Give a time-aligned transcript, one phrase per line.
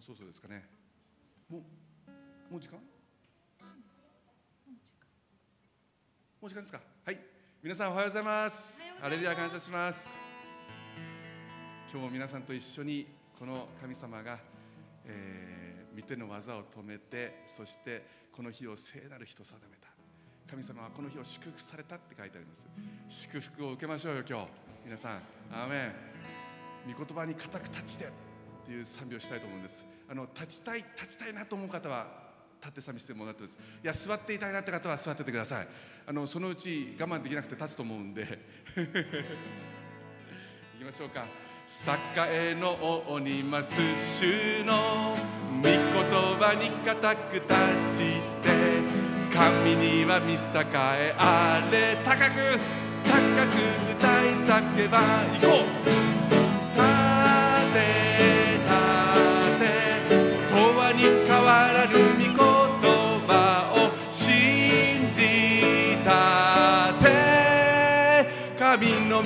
[0.00, 0.64] うそろそろですかね。
[1.48, 1.62] もう
[2.50, 2.78] もう時間？
[6.40, 6.62] もう時間。
[6.62, 6.80] ですか？
[7.04, 7.20] はい。
[7.62, 8.80] 皆さんおはようございます。
[8.98, 10.08] ハレルヤ感謝します。
[11.92, 13.06] 今日も皆さんと一緒に
[13.38, 14.38] この神様が、
[15.04, 19.88] えー、見ての技を止めてそしてこの日を聖なる日と定めた。
[20.48, 22.66] 神様はこの日を祝福されたって書いてあります。
[23.08, 24.46] 祝福を受けましょうよ今日。
[24.86, 25.20] 皆さん。
[25.52, 25.92] アーメ
[26.88, 26.94] ン。
[26.94, 28.29] 御言葉に固く立ちて
[28.62, 29.84] っていう賛美をしたいと思うんです。
[30.08, 32.06] あの立ちたい立ちたいなと思う方は
[32.60, 33.58] 立って賛美してもらってます。
[33.82, 35.68] いや座っていたいなって方は座っててください。
[36.06, 38.26] あのそのうち我慢できなくて立つと思うんで。
[40.78, 41.26] 行きましょうか。
[42.28, 43.78] 栄の王にます
[44.18, 45.16] 主の
[45.62, 48.50] 御言葉に固く立ちて
[49.32, 51.96] 神には見栄えあれ。
[52.04, 52.58] 高く
[53.04, 53.60] 高く
[53.96, 54.98] 歌い叫ば
[55.40, 55.64] 行こ
[55.96, 55.99] う。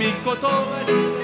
[0.05, 1.24] 御言葉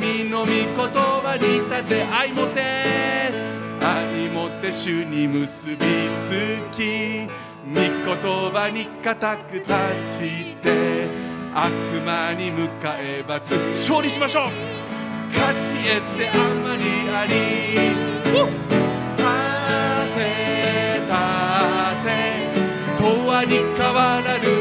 [0.00, 2.62] 神の御言葉に立て愛もて
[3.80, 7.26] 愛もて主に結びつき
[7.66, 7.90] 御言
[8.52, 9.66] 葉に固く立
[10.20, 11.08] ちて
[11.52, 11.72] 悪
[12.06, 14.50] 魔に向かえばつ勝利しましょう。
[15.34, 16.32] 勝ち得てあ
[16.62, 16.84] まり。
[17.10, 17.32] あり
[18.22, 18.30] 立
[20.14, 20.20] て
[21.08, 21.12] た
[22.04, 22.08] て。
[23.02, 23.02] 永
[23.42, 24.57] 遠に変わらぬ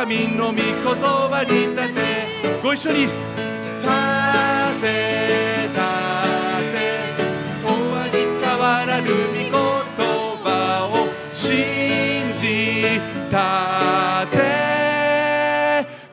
[0.00, 2.00] 神の御言葉に立て
[2.62, 3.12] ご一緒に立
[4.80, 5.10] て
[9.02, 12.98] る御言葉を信じ
[13.30, 14.36] たて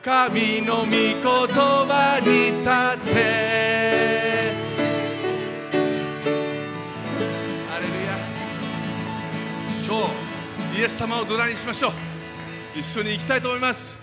[0.02, 2.28] 神の御言葉に
[2.60, 2.68] 立
[3.14, 3.16] て。
[7.70, 8.08] アレルヤ。
[9.86, 9.88] 今
[10.74, 12.17] 日イエス様を土台にしましょう。
[12.78, 13.96] 一緒に行きたいと思います。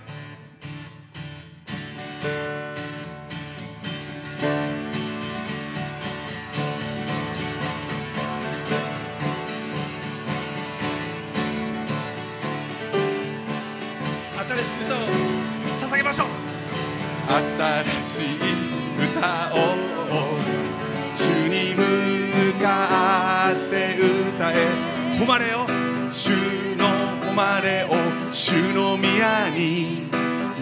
[18.02, 18.38] しい
[19.18, 19.76] 歌を
[21.14, 21.20] 主
[21.50, 24.56] に向かって歌え。
[25.18, 25.85] 誉れを
[27.36, 27.90] 主の誉れを
[28.32, 30.10] 主の宮に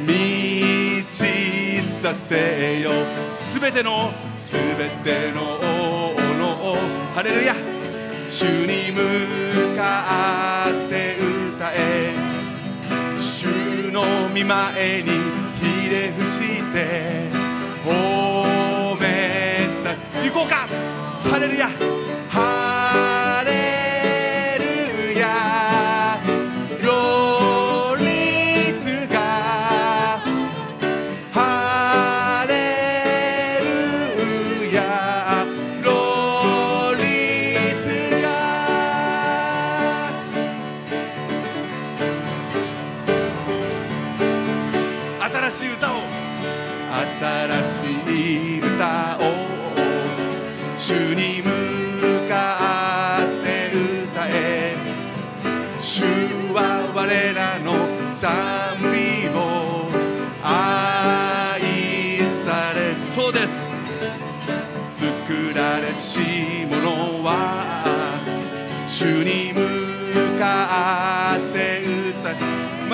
[0.07, 2.89] 満ちさせよ
[3.35, 6.75] すべてのすべての王の
[7.13, 7.56] ハレルヤ。
[8.29, 11.17] 主に向かって
[11.56, 12.16] 歌え。
[13.19, 15.11] 主の御前に
[15.61, 16.40] ひれ伏し
[16.73, 17.29] て。
[17.85, 19.91] 褒めた。
[20.23, 20.67] 行こうか。
[21.29, 22.03] ハレルヤ。
[45.53, 45.92] しい歌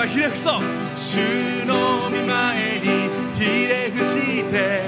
[0.00, 0.62] 前ひれ伏そう
[0.96, 1.16] 主
[1.66, 4.80] の御前にひれ伏して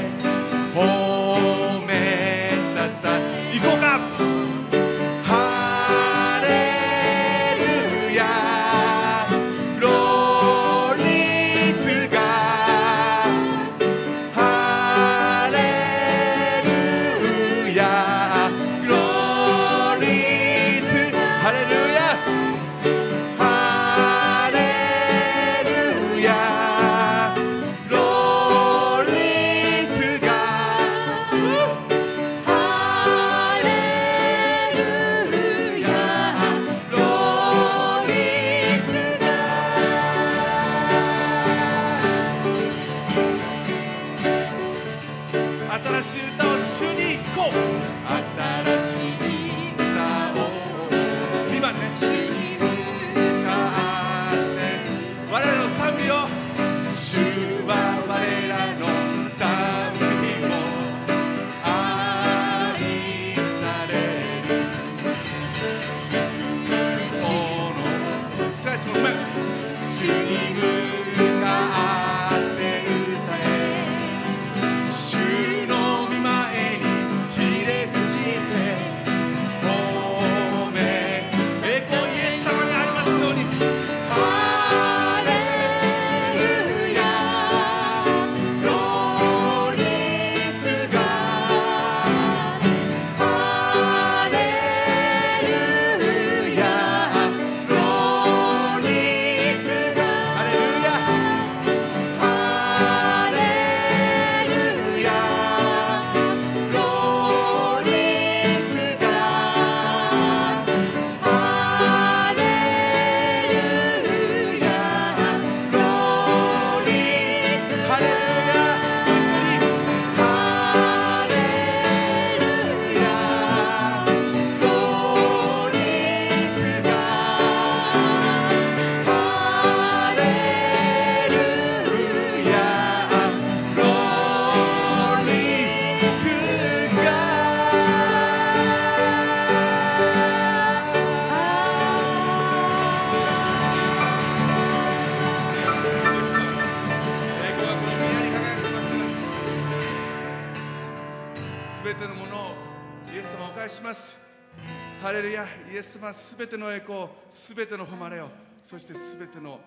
[156.42, 158.28] べての栄光すべての誉れを
[158.64, 159.60] そしてすべての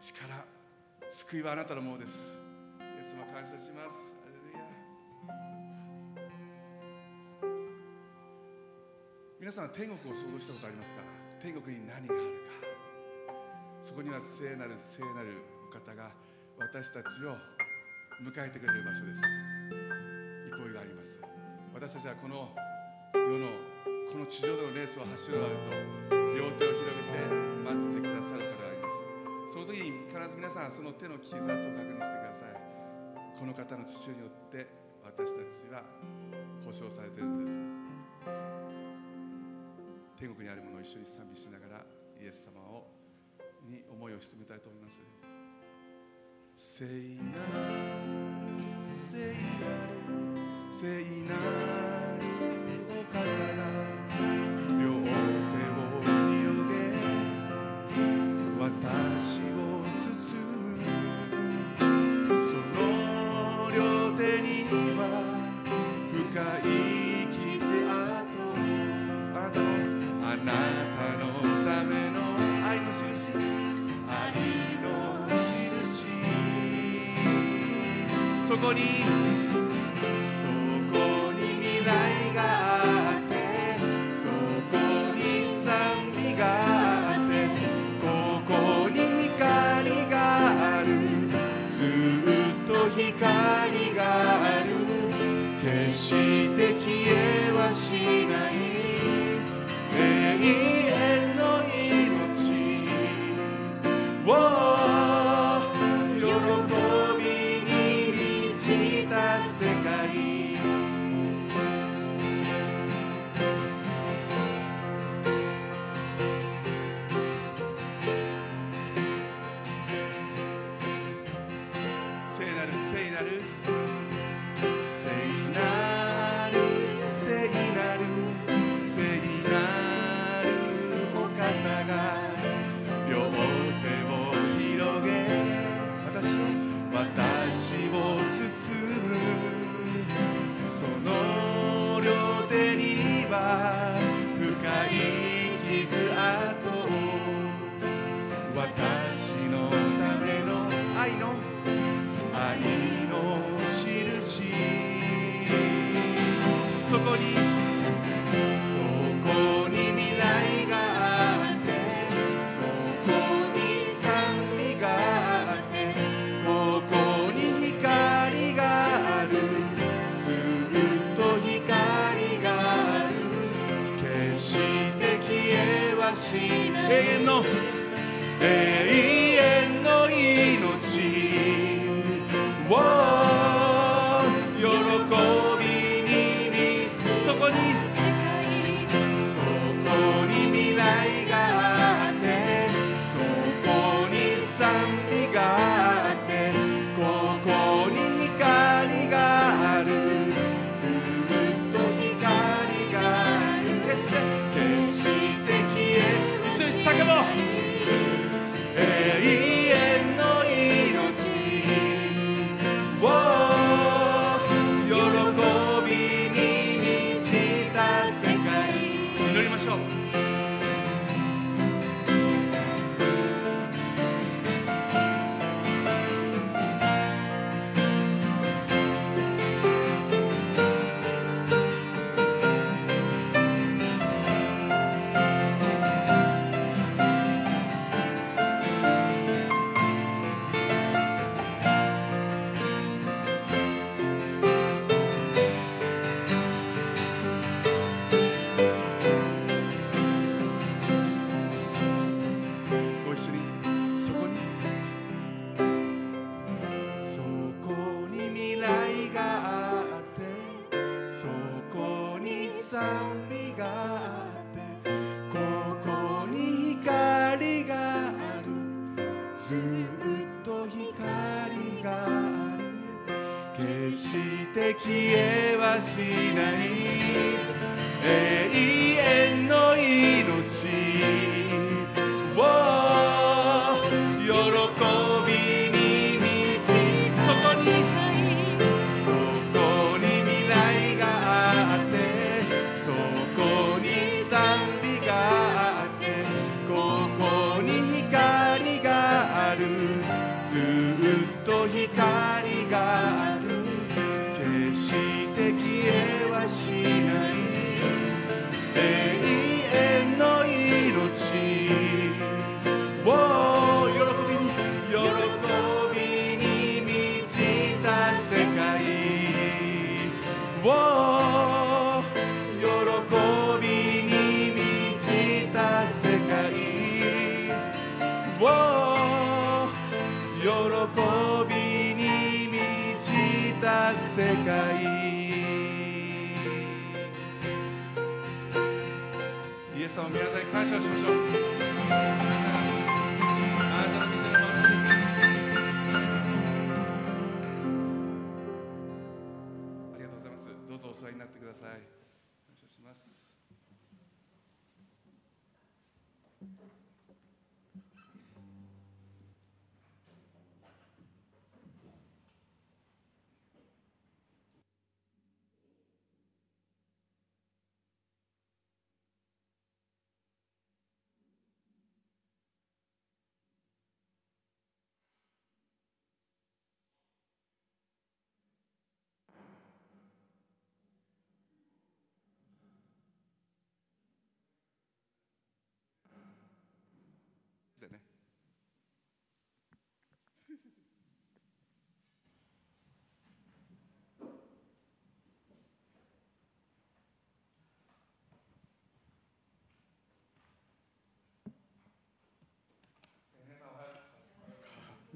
[0.00, 0.44] 力
[1.10, 2.38] 救いはあなたのものです。
[2.78, 4.12] イエス様感謝します。
[9.40, 11.00] 皆さん天国を想像したことありますか？
[11.40, 12.22] 天国に何があるか。
[13.82, 16.10] そこには聖なる聖なるお方が
[16.58, 17.36] 私たちを
[18.22, 19.22] 迎えてくれる場所です。
[20.62, 21.20] 憩いがあります。
[21.74, 22.54] 私たちはこの
[23.14, 23.73] 世の
[24.14, 25.58] この地上でのレースを走り終わる
[26.06, 27.18] と両手を広げて
[27.66, 29.02] 待ってくださる方がいます
[29.50, 32.54] その時に必ず皆さんその手の傷跡を確認してください
[33.34, 34.70] この方の父によって
[35.02, 35.82] 私たちは
[36.64, 37.58] 保証されているんです
[40.14, 41.82] 天国にあるものを一緒に賛美しながら
[42.22, 42.86] イエス様を
[43.66, 45.00] に思いを沈めたいと思います
[46.54, 46.94] 聖なる
[48.94, 49.34] 聖なる
[50.70, 51.34] 聖な
[52.06, 52.13] る
[78.64, 79.33] favorito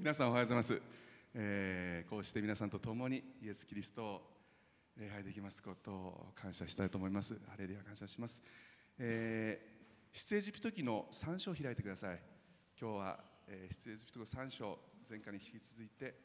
[0.01, 0.81] 皆さんおはようございます、
[1.33, 4.21] えー、こうして皆さんと共にイエス・キリストを
[4.97, 7.33] 礼拝できますことを感謝したいと思います。
[7.49, 8.41] ハレルヤ感謝します、
[8.97, 12.19] えー、出エジプト記の3章を開いてください。
[12.79, 14.79] 今日は、えー、出エジプト記3章
[15.09, 16.15] 前回に引き続いて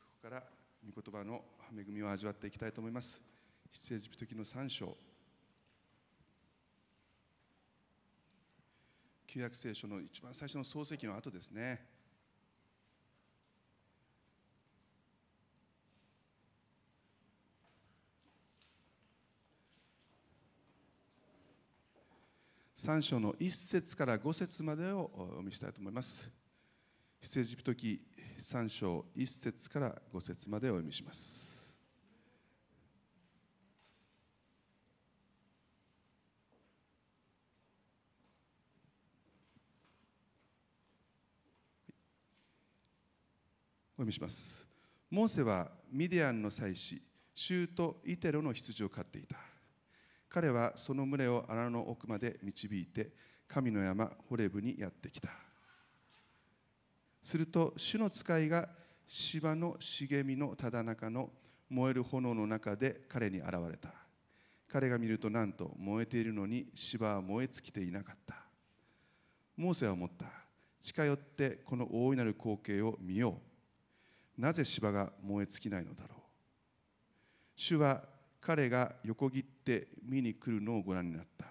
[0.00, 0.42] ここから
[0.82, 1.42] 御言葉の
[1.78, 3.20] 恵みを味わっていきたいと思います。
[3.70, 4.96] 出エジプト記の3章。
[9.26, 11.97] 旧約聖書の一番最初の創世記の後ですね。
[22.88, 26.30] 3章の1節から5節までをお読みしたいと思います。
[27.20, 28.00] 出エジプト記
[28.40, 31.76] 3章1節から5節までお読みします。
[43.98, 44.66] お読みします。
[45.10, 47.02] モーセはミディアンの祭司
[47.34, 49.36] シュート・イテロの羊を飼っていた。
[50.28, 53.10] 彼はその群れを穴の奥まで導いて
[53.46, 55.30] 神の山ホレブにやってきた。
[57.22, 58.68] すると主の使いが
[59.06, 61.30] 芝の茂みのただ中の
[61.70, 63.92] 燃える炎の中で彼に現れた。
[64.68, 68.36] 彼が見るとなんと燃えているのに芝は燃え尽きていなかった。
[69.56, 70.26] モーセは思った。
[70.80, 73.40] 近寄ってこの大いなる光景を見よ
[74.38, 74.40] う。
[74.40, 76.18] なぜ芝が燃え尽きないのだろう。
[77.56, 78.04] 主は
[78.40, 81.46] 彼が横切って見に来るのをご覧になった。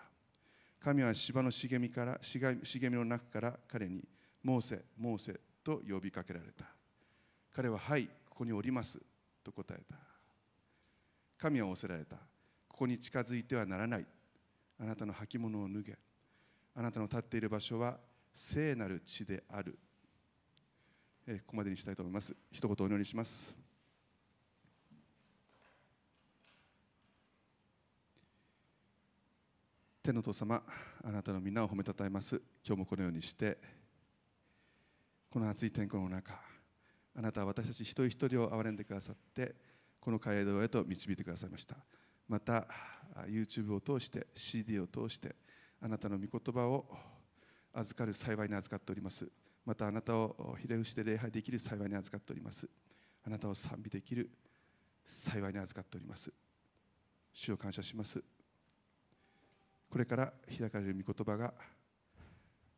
[0.80, 2.56] 神は芝の茂みから茂
[2.90, 4.04] みの中から彼に
[4.44, 6.66] モーセモーセと呼びかけられた。
[7.54, 9.00] 彼ははいここにおります
[9.44, 10.08] と答えた。
[11.38, 12.16] 神は仰せられた
[12.68, 14.06] ここに近づいてはならない
[14.80, 15.98] あなたの履物を脱げ
[16.76, 17.98] あなたの立っている場所は
[18.34, 19.78] 聖なる地である
[21.28, 22.34] えここまでにしたいと思います。
[22.52, 23.67] 一言お祈りします。
[30.08, 30.64] 天の父様
[31.04, 32.42] あなたの皆を褒めたたえます。
[32.66, 33.58] 今日もこのようにして
[35.30, 36.40] この暑い天候の中
[37.14, 39.54] あなたは私たち一人一人を憐れんでくださって
[40.00, 41.76] この街道へと導いてくださいました。
[42.26, 42.66] また
[43.28, 45.36] YouTube を通して CD を通して
[45.82, 46.86] あなたの御言葉を
[47.74, 49.28] 預かる幸いに預かっております。
[49.66, 52.66] またあなたをひれ伏して礼拝できる幸いに預かっております。
[53.26, 54.30] あなたを賛美できる
[55.06, 56.32] 幸いに預かっております。
[57.34, 58.24] 主を感謝します。
[59.90, 61.54] これから開かれる御言葉が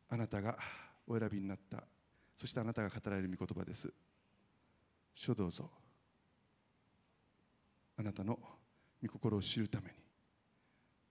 [0.08, 0.58] あなたが
[1.06, 1.84] お選びになった。
[2.36, 3.92] そしてあなたが語られる御言葉です。
[5.14, 5.70] 書どうぞ。
[7.96, 8.38] あなたの
[9.02, 9.94] 御心を知るために。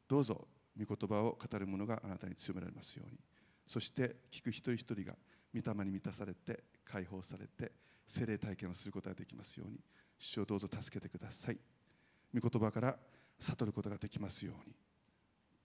[0.08, 3.20] どうぞ御言葉を語る者があなたに強められますように。
[3.68, 5.14] そして聞く一人一人が
[5.54, 7.72] 御霊に満たされて解放されて
[8.08, 9.80] 精霊体験をすることができますように。
[10.18, 11.60] 主をどうぞ助けてください。
[12.34, 12.98] 御言葉から
[13.40, 14.76] 悟ることができますように。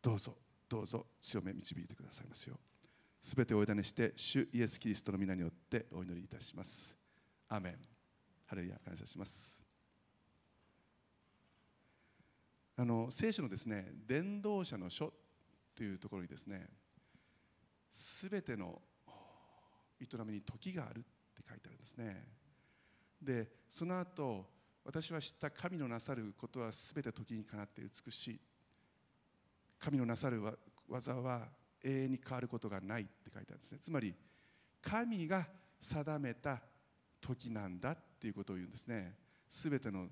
[0.05, 0.37] どうぞ
[0.69, 2.57] どうぞ強め導いてくださいますよ。
[2.57, 6.95] うすべてお委ねして主イエス・キリストの皆によってお祈りいたします。
[7.49, 7.79] アメン。
[8.45, 9.59] ハレルヤ感謝します。
[12.77, 15.11] あの聖書のですね伝道者の書
[15.75, 16.69] というところにですね
[17.91, 18.83] すべての
[19.99, 21.03] 営みに時があるっ
[21.35, 22.27] て書いてあるんですね。
[23.23, 24.45] でその後
[24.85, 28.41] 私は知った神のなさることはすべて時にかなって美しい。
[29.79, 30.43] 神のなさる
[30.89, 31.49] 技は
[31.83, 33.79] 永遠に変わることがないって書いてあるんですね。
[33.79, 34.15] つまり
[34.81, 35.47] 神が
[35.81, 36.63] 定めた
[37.21, 39.17] 時なんだっていうことを言うんですね。
[39.49, 40.09] すべての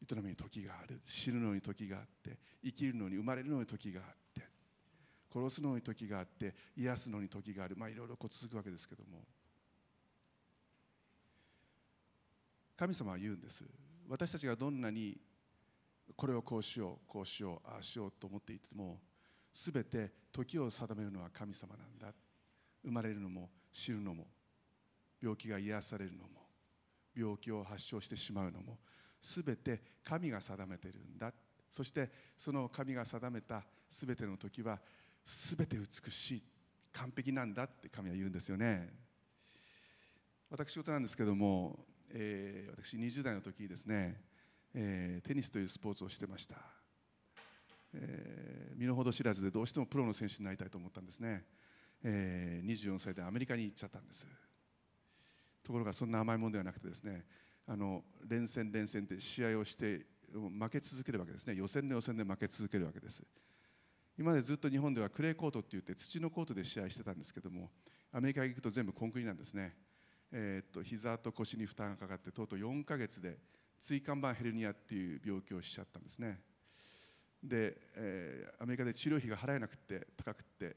[0.00, 4.42] 営みに時がある死ぬのに時があって生きるのに生まれるのに時があって
[5.32, 7.76] 殺すのに時があって癒すのに時がある。
[7.76, 9.24] まあいろいろこう続くわけですけども。
[12.76, 13.64] 神様は言うんです。
[14.08, 15.20] 私たちがどんなに
[16.16, 19.00] これをこうしようこうしようああしようと思っていても
[19.52, 22.14] 全て時を定めるのは神様なんだ。
[22.84, 24.26] 生まれるのも死ぬのも
[25.20, 26.28] 病気が癒されるのも
[27.14, 28.78] 病気を発症してしまうのも
[29.20, 31.32] 全て神が定めてるんだ。
[31.70, 34.78] そしてその神が定めた全ての時は
[35.24, 36.42] 全て美しい
[36.92, 38.88] 完璧なんだって神は言うんですよね。
[40.50, 41.78] 私事なんですけども、
[42.10, 44.18] えー、私20代の時ですね
[44.80, 46.54] えー、テニスというスポーツをしてました、
[47.94, 51.42] えー、身の程知らずでどうしてもプロの選手になりたいと思ったんですね、
[52.04, 54.24] えー、24歳でアメリカに行っちゃったんです。
[55.64, 57.24] ところがそんな甘いものではなくてですね
[57.66, 61.56] あの連戦連戦で試合をして負け続けるわけですね。
[61.56, 63.24] 予選の予選で負け続けるわけです。
[64.16, 67.70] 今までずっと日本ではクレーコートって言って土のコートで試合してたんですけども
[68.12, 69.74] アメリカに行くと全部コンクリなんですね。
[70.30, 73.38] えー、っと膝と腰に負担がかかってとうとう4ヶ月で
[73.78, 76.40] 椎間板ヘルニアっていう病気をしちゃったんですね。
[77.42, 80.76] で、えー、アメリカで治療費が払えなくて高くて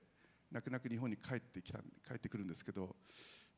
[0.51, 2.95] 泣く泣く日本に帰ってきた帰ってくるんですけど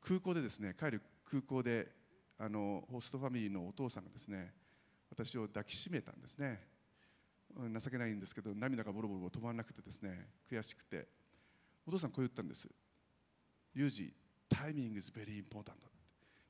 [0.01, 1.88] 空港でですね帰る空港で
[2.39, 4.53] あのホストファミリーのお父さんがですね
[5.10, 6.73] 私を抱きしめたんですね。
[7.56, 11.08] 情けないんですけど涙がボロボロ止まらなくてですね悔しくて
[11.86, 12.67] お父さんこう言ったんです
[13.75, 14.13] 「ユージ
[14.49, 15.73] タイミング is very important」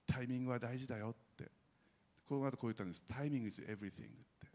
[0.07, 1.13] タイミングは大事だよ
[2.39, 3.03] この後こう言ったんです。
[3.07, 4.47] タイミング is everything って。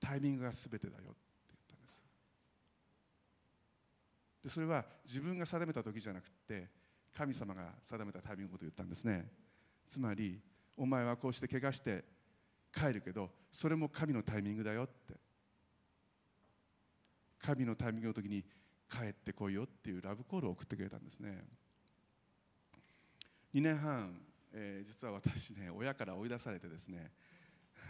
[0.00, 1.16] タイミングが全てだよって
[1.48, 2.02] 言ったんです。
[4.44, 6.68] でそれは自分が定めた時じゃなくて
[7.14, 9.26] 神様が定めたタイミングことを言ったんですね
[9.86, 10.40] つまり
[10.76, 12.04] お前はこうして怪我して
[12.72, 15.14] 帰るけどそれも神のタイミングだよって
[17.40, 18.44] 神のタイミングの時に
[18.88, 21.44] 帰ってこいよっていうラブコールを送ってくれたんですね
[23.54, 24.20] 2年半、
[24.60, 27.12] えー、実は私ね親から追い出されてですね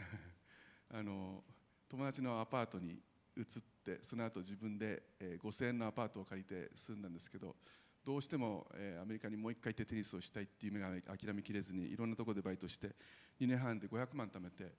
[0.93, 1.43] あの
[1.89, 3.03] 友達のアパートに
[3.37, 3.45] 移っ
[3.83, 7.57] てその後自分で、えー、5000円のアパートを借りて住んだんですけど
[8.05, 12.95] どうしても、えー、アメリカにもう一回行ってテニスをしたいっていう夢が諦めきれずにいろんなところでバイトして
[13.41, 14.75] 2年半で500万貯めて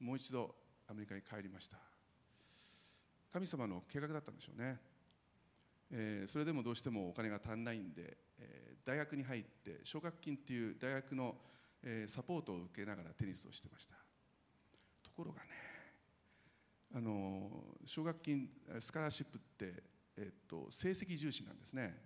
[0.00, 1.78] もう一度アメリカに帰りました。
[3.32, 4.78] 神様の計画だったんでしょうね、
[5.96, 11.36] えー、それでもどうしてもお金が足んないんで、えー、大学に入って奨学金っていう大学の、
[11.84, 13.94] えー、サポートを受けながらテニスをしてました。
[15.04, 15.50] ところがね
[16.96, 17.48] あの
[17.84, 18.48] 奨学金
[18.80, 19.82] スカラシップって、
[20.16, 21.96] えっと、成績重視なんですね。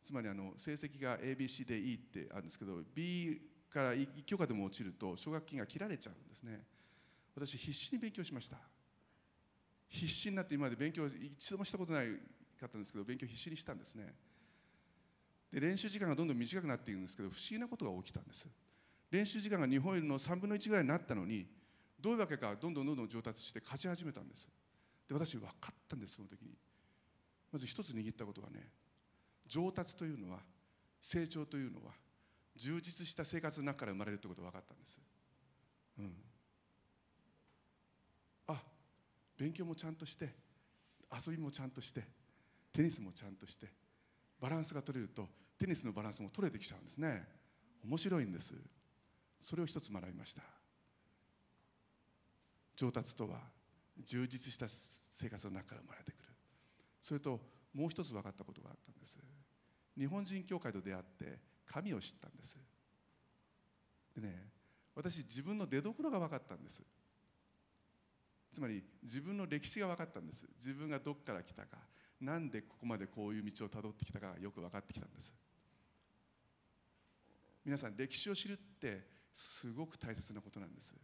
[0.00, 6.64] つまりあの成績が ABC でいいってあるんですけど B から1教科でも落ちると奨学金が切られちゃうんですね。
[7.34, 8.56] 私必死に勉強しました。
[9.88, 12.06] 必死になって今まで勉強一度もしたことない
[12.60, 14.14] かったんですけど勉強必死にしたんですね。
[15.52, 18.46] で練習時間がどんどん短くなっていくんですけど不思議なことが起きたんです。
[19.10, 21.46] 練習時間が日本よりの3分の1ぐらいになったのに
[22.00, 24.48] どういうわけかどんどんどんどん上達して勝ち始めたんです。
[25.08, 26.56] で私分かったんですその時に。
[27.52, 28.68] まず一つ握ったことはね
[29.46, 30.40] 上達というのは
[31.00, 31.92] 成長というのは
[32.56, 35.00] 充実した生活の中から生まれるということが分かったんです。
[35.98, 36.14] うん。
[38.48, 38.62] あ
[39.36, 40.34] 勉強もちゃんとして
[41.26, 42.02] 遊びもちゃんとして
[42.74, 43.68] テニスもちゃんとして
[44.40, 47.24] バランスが取れるとテニスのバランスも取れてきちゃうんですね。
[47.84, 48.54] 面白いんです。
[49.38, 50.42] それを一つ学びました。
[52.76, 53.38] 上達とは
[54.04, 56.24] 充実した生活の中から生まれてくる。
[57.00, 57.40] それと
[57.72, 59.18] もう一つ分かったことがあったんです。
[59.96, 62.58] 日本人教会と出会って神を知ったんです。
[64.16, 64.48] でね
[64.96, 66.82] 私自分の出どころが分かったんです。
[68.52, 70.48] つまり自分の歴史が分かったんです。
[70.56, 71.78] 自分がどこから来たか。
[72.24, 75.34] なんでここまでこういう道をたどってきたかよく分かってきたんです。
[77.64, 80.94] 皆さん歴史を知るってすごく大切なことなんです。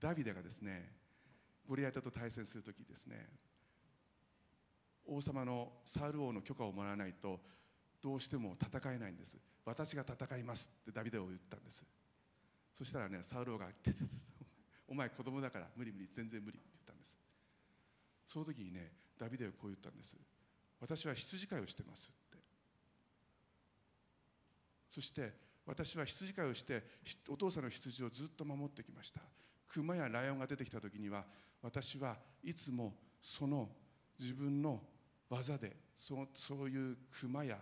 [0.00, 0.90] ダビデがですね
[1.66, 3.28] ゴリアテと対戦する時ですね
[5.06, 7.40] 王様のサウル王の許可をもらわないと
[8.00, 9.36] どうしても戦えないんです。
[9.64, 11.84] 私が戦いますってダビデを言ったんです。
[12.74, 14.04] そしたらねサウル王が「ててて
[14.88, 17.18] お前子供だから無理無理全然無理」って言ったんです。
[18.26, 20.16] その時にねダビデはこう言ったんです。
[20.80, 22.38] 私は羊飼いをしてますって。
[24.90, 25.32] そして
[25.64, 26.82] 私は羊飼いをして
[27.28, 29.20] お父さんの羊をずっと守ってきました。
[29.68, 31.24] 熊やライオンが出てきた時には
[31.62, 33.70] 私はいつもその
[34.18, 34.82] 自分の
[35.30, 37.58] 技でそのそういう熊や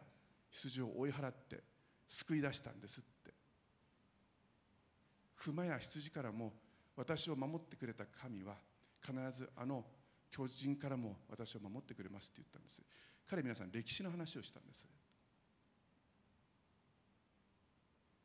[0.51, 1.63] 羊を追い払って
[2.09, 3.33] 救い出したんですって。
[5.37, 6.53] 熊や羊からも
[6.97, 8.57] 私を守ってくれた神は
[9.01, 9.85] 必ずあの
[10.31, 12.81] 巨人からも私を守ってくれますって言ったんです。
[13.29, 14.87] 彼皆さん歴史の話をしたんです。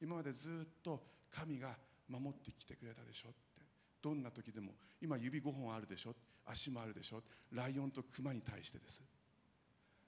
[0.02, 1.76] 今までずっと神が
[2.08, 3.38] 守ってきてくれたでしょって。
[4.02, 6.15] どんな時でも今指5本あるでしょ
[6.46, 9.02] 足もあるでしょライオンとクマに対してです。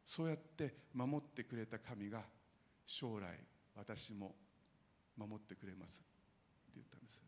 [0.06, 2.24] そうやって守ってくれた神が
[2.86, 3.28] 将来
[3.76, 4.36] 私も
[5.18, 7.22] 守ってくれますって言ったんです。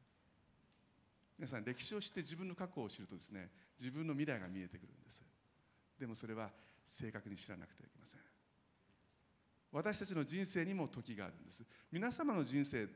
[1.40, 3.50] 皆さん歴史を知って自分の過去を知るとですね
[3.80, 5.24] 自分の未来が見えてくるんです。
[5.98, 6.50] でもそれは
[6.86, 8.20] 正確に知らなくてはいけません。
[9.72, 11.64] 私たちの人生にも時があるんです。
[11.94, 12.90] 皆様の人生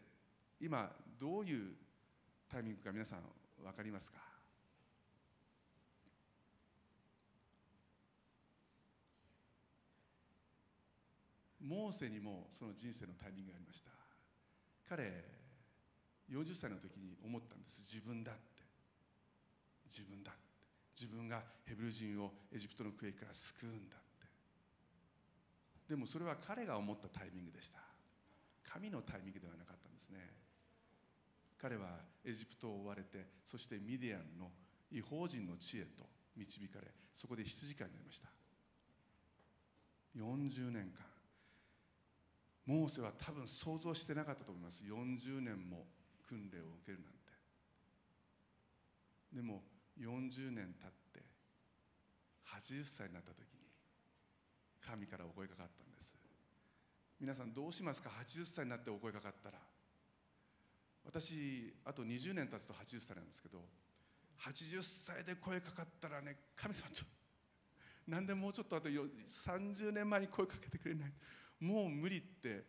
[0.60, 1.72] 今どういう
[2.52, 3.20] タイミングか皆さん
[3.64, 4.18] 分かりますか？
[11.62, 13.90] モーセにもその人生のタイミングがありました。
[14.90, 15.43] 彼
[16.32, 17.80] 40歳の時に思ったんです。
[17.82, 18.42] 自分だって。
[19.86, 20.42] 自分だって。
[21.00, 24.04] 自分がヘブル人をエジプトの区域から救うんだって。
[25.90, 27.80] でもそれは彼が思ったタイミングでした。
[28.64, 30.20] 神のタイミングではなかったんですね。
[31.60, 34.52] 彼はエジプトを追われてそしてミディアンの
[34.92, 36.04] 違法人の地へと
[36.36, 38.30] 導かれそこで羊飼いになりました。
[40.18, 41.06] 40年間。
[42.66, 44.84] モーセは多分想像してなかったと思います。
[44.84, 45.86] 40年も
[46.34, 47.20] 訓練を受けるなんて。
[49.34, 49.64] でも
[50.00, 51.22] 40年経って
[52.50, 53.70] 80歳になった時に
[54.82, 56.18] 神からお声かかったんです。
[57.20, 59.60] 皆さんどうしますか？80歳になってお声かかったら。
[61.06, 63.60] 私あと20年経つと80歳なんですけど
[64.40, 67.06] 80歳で声かかったらね神様ちょ
[68.08, 71.12] なんでもうちょっとあと30年前に声かけてくれない？
[71.60, 72.64] もう無理って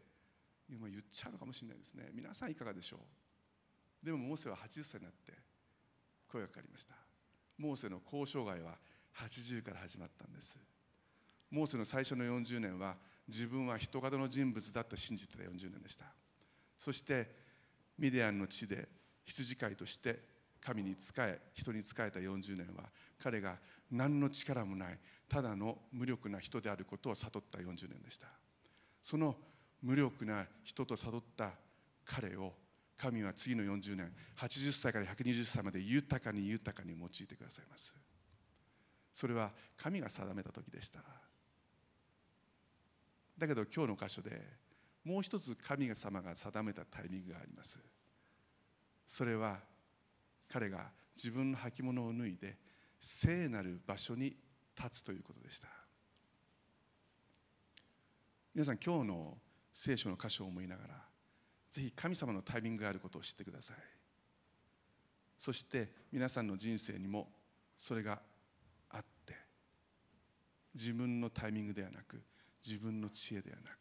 [0.69, 2.11] 今言っちゃうのかもしれないですね。
[2.13, 3.01] 皆さんいかがでしょう？
[4.05, 5.33] でもモーセは80歳になって
[6.31, 6.95] 声がかかりました。
[7.57, 8.77] モーセの交渉外は
[9.17, 10.59] 80から始まったんです。
[11.51, 16.05] モーセの最初の40年は自分は人型の人物だと信じてた40年でした。
[16.79, 17.31] そして
[17.99, 18.89] ミディアンの地で
[19.25, 20.21] 羊飼いとして
[20.61, 22.85] 神に仕え人に仕えた40年は
[23.23, 23.57] 彼が
[23.91, 28.27] 何の力もないただの無力な人であることを悟った40年でした。
[29.03, 29.37] その
[29.81, 31.53] 無力な人と悟った
[32.05, 32.53] 彼を
[32.97, 37.95] 神は次の40年80歳から120歳まで豊かに豊かに用いてくださいます。
[39.13, 41.01] それは神が定めた時でした。
[43.37, 44.41] だけど今日の箇所で
[45.05, 47.79] もう一つ神様が定めたタイミングがあります。
[49.07, 49.59] それは
[50.49, 52.59] 彼が自分の履物を脱いで
[52.99, 54.37] 聖なる場所に
[54.77, 55.69] 立つということでした。
[58.55, 59.39] 皆さん今日の
[59.73, 61.14] 聖書の箇所を思いながら
[61.75, 63.77] ぜひ神様のタイミングがあることを知ってください。
[65.37, 67.29] そして皆さんの人生にも
[67.77, 68.21] それが
[68.91, 69.35] あって
[70.73, 72.23] 自分のタイミングではなく
[72.65, 73.75] 自分の知恵ではなく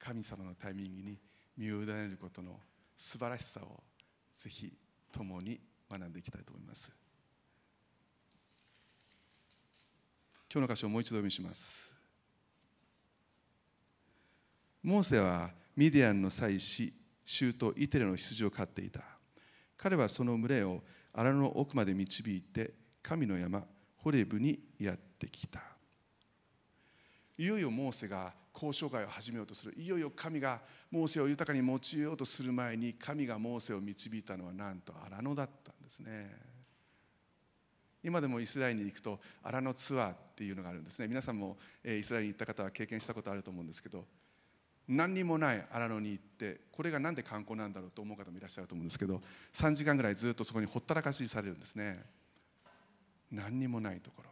[0.00, 1.16] 神様のタイミングに
[1.56, 2.58] 身を委ねることの
[2.96, 3.80] 素晴らしさを
[4.32, 4.72] ぜひ
[5.12, 6.92] 共に学んでいきたいと思います。
[10.52, 11.94] 今日の箇所をもう一度読みします。
[14.82, 16.92] モーセはミディアンの祭司
[17.24, 19.00] 州とイテレの羊を飼っていた。
[19.76, 23.64] 彼はその群れを荒野の奥まで導いて神の山
[23.96, 25.60] ホレブにやってきた。
[27.38, 29.74] いよいよモーセが交渉会を始めようとする。
[29.78, 36.36] いよいよ神がモーセを豊かに用いようとする前に神がモーセを導いたのはなんと荒野だったんですね。
[38.02, 41.08] 今でもイスラエルに行くと荒野ツアーっていうのがあるんですね。
[41.08, 44.04] 皆さんもイスラエルに行った方は経験したことあると思うんですけど
[44.90, 49.20] 何にもない荒野に行ってこれが何で観光なんだろうと思う方もいらっしゃると思うんですけど
[49.54, 52.04] 3時間ぐらいずっとそこにほったらかしされるんですね。
[53.30, 54.30] 何にもないところ。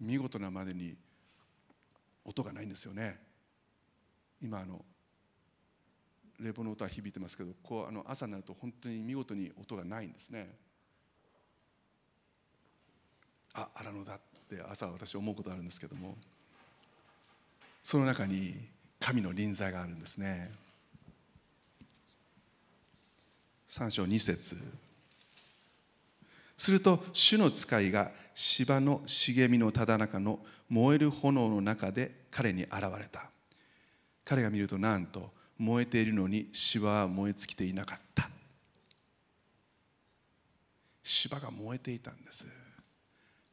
[0.00, 0.94] 見事なまでに
[2.24, 3.18] 音がないんですよね。
[4.40, 4.84] 今あの
[6.38, 10.54] 冷房の音は響いてますけどこうあの朝になると本当に見事に音がないんですね。
[13.54, 16.16] あ荒野だって朝私思うことあるんですけども
[17.82, 18.68] その中に
[19.00, 20.50] 神の臨在があるんですね。
[23.68, 24.56] 3章2節。
[26.56, 33.30] すると主の使いが芝の茂みのただ中の燃える炎の中で彼に現れた。
[34.24, 38.28] 彼が見るとなんと燃えているのに芝は燃え尽きていなかった。
[41.02, 42.46] 芝が燃えていたんです。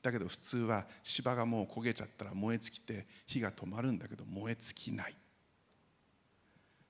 [0.01, 5.15] だけど普通は芝がもう焦げちゃったら燃え尽きて火が止まるんだけど燃え尽きない。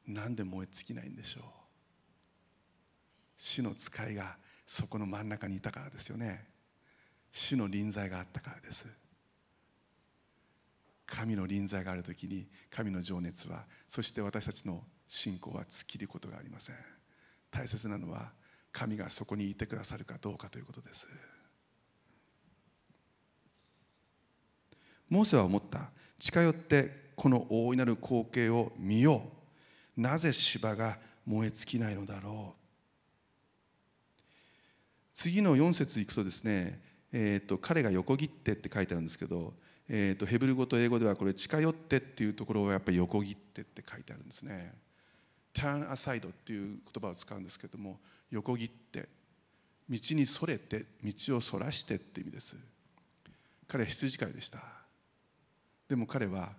[0.08, 1.44] なんで燃え尽きないんでしょう？
[3.36, 6.48] 主の使いがそこの真ん中にいたからですよね。
[7.32, 8.88] 主の臨在があったからです。
[11.06, 16.76] 神の臨在がある時に神の情熱はそして私たちの信仰は尽きることがありません。
[17.52, 18.32] 大切なのは
[18.72, 21.08] 神がそこにいてくださるかどうかということです。
[25.10, 25.92] モーセは思った。
[26.20, 29.37] 近寄ってこの大いなる光景を見よう。
[29.98, 32.62] なぜ芝が燃え尽きないのだろう？
[35.14, 36.80] 次の4節いくとですね、
[37.12, 39.54] えーと、彼が横切ってって書いてあるんですけど、
[39.90, 44.74] えーと、ヘブル語と英語ではこれ近寄ってっていうところはやっぱり横切ってって書いてあるんですね。
[45.54, 49.10] Turn aside っていう言葉を使うんですけども横切って
[49.90, 52.56] 道にそれて道をそらしてって意味です。
[53.68, 54.60] 彼は羊飼いでした。
[55.90, 56.52] でも彼は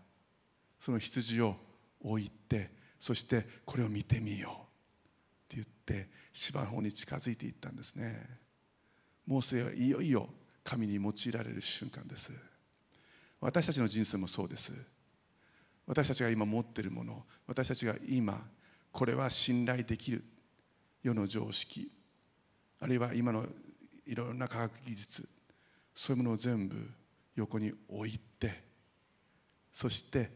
[0.81, 1.55] その羊を
[2.03, 4.53] 置いてそしてこれを見てみよう。
[4.53, 4.65] っ
[5.49, 8.29] て言って芝の方に近づいていったんですね。
[9.27, 10.29] モーセはいよいよ
[10.65, 12.33] 神に用いられる瞬間です。
[13.41, 14.73] 私たちの人生もそうです。
[15.87, 18.47] 私たちが今持っているもの私たちが今
[18.93, 20.25] これは信頼できる。
[21.03, 21.91] 世の常識。
[22.81, 23.47] あるいは今の
[24.05, 25.29] いろんな科学技術。
[25.95, 26.77] そういうものを全部
[27.35, 28.63] 横に置いて
[29.73, 30.31] そして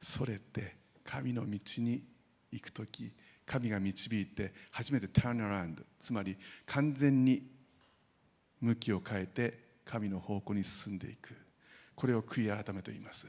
[0.00, 2.02] それて神の道に
[2.50, 3.12] 行く時
[3.46, 6.36] 神が導いて初めて turn around つまり
[6.66, 7.42] 完全に
[8.60, 11.34] 向きを変えて神の方向に進んでいく。
[11.94, 13.26] これを悔い改めと言います。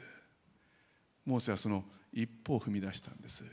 [1.26, 1.84] モーセはその
[2.14, 3.44] 一歩を踏み出したんです。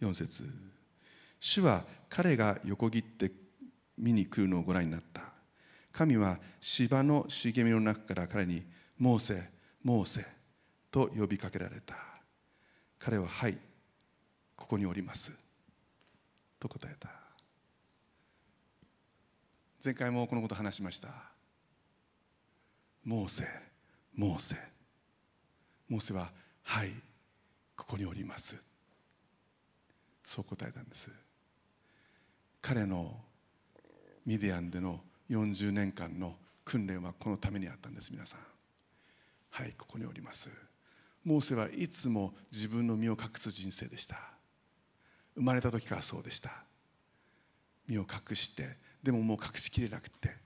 [0.00, 0.44] 4節。
[1.40, 3.32] 主は彼が横切って
[3.96, 5.22] 見に来るのをご覧になった。
[5.98, 8.64] 神は芝の茂みの中から彼に
[8.98, 9.50] 「モーセ
[9.82, 10.24] モーセ」
[10.92, 11.96] と呼びかけられた。
[13.00, 13.58] 彼は「はい
[14.54, 15.32] ここにおります」
[16.60, 17.10] と答えた。
[19.84, 21.32] 前回もこのこと話しました
[23.02, 23.48] モーセ
[24.14, 24.56] モーセ
[25.88, 26.32] モーセは
[26.62, 26.94] 「はい
[27.74, 28.56] ここにおります」
[30.22, 31.10] そう答えたんです。
[32.62, 33.20] 彼の
[34.24, 38.40] ミディアンでの40年間の訓練はこのためにあったんです皆さん。
[39.50, 40.50] はいここにおります。
[41.24, 44.16] モーセはいつも自分の身を隠す人生でした。
[45.34, 46.50] 生まれた時からそうでした。
[47.88, 50.36] 身を隠してでももう隠しきれなくて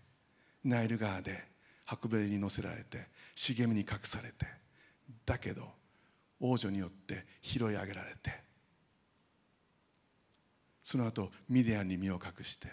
[0.64, 1.42] ナイル川で
[1.84, 4.46] 白べりに乗せられて茂みに隠されて
[5.26, 5.68] だけど
[6.40, 8.40] 王女によって拾い上げられて
[10.82, 12.68] その後ミディアンに身を隠して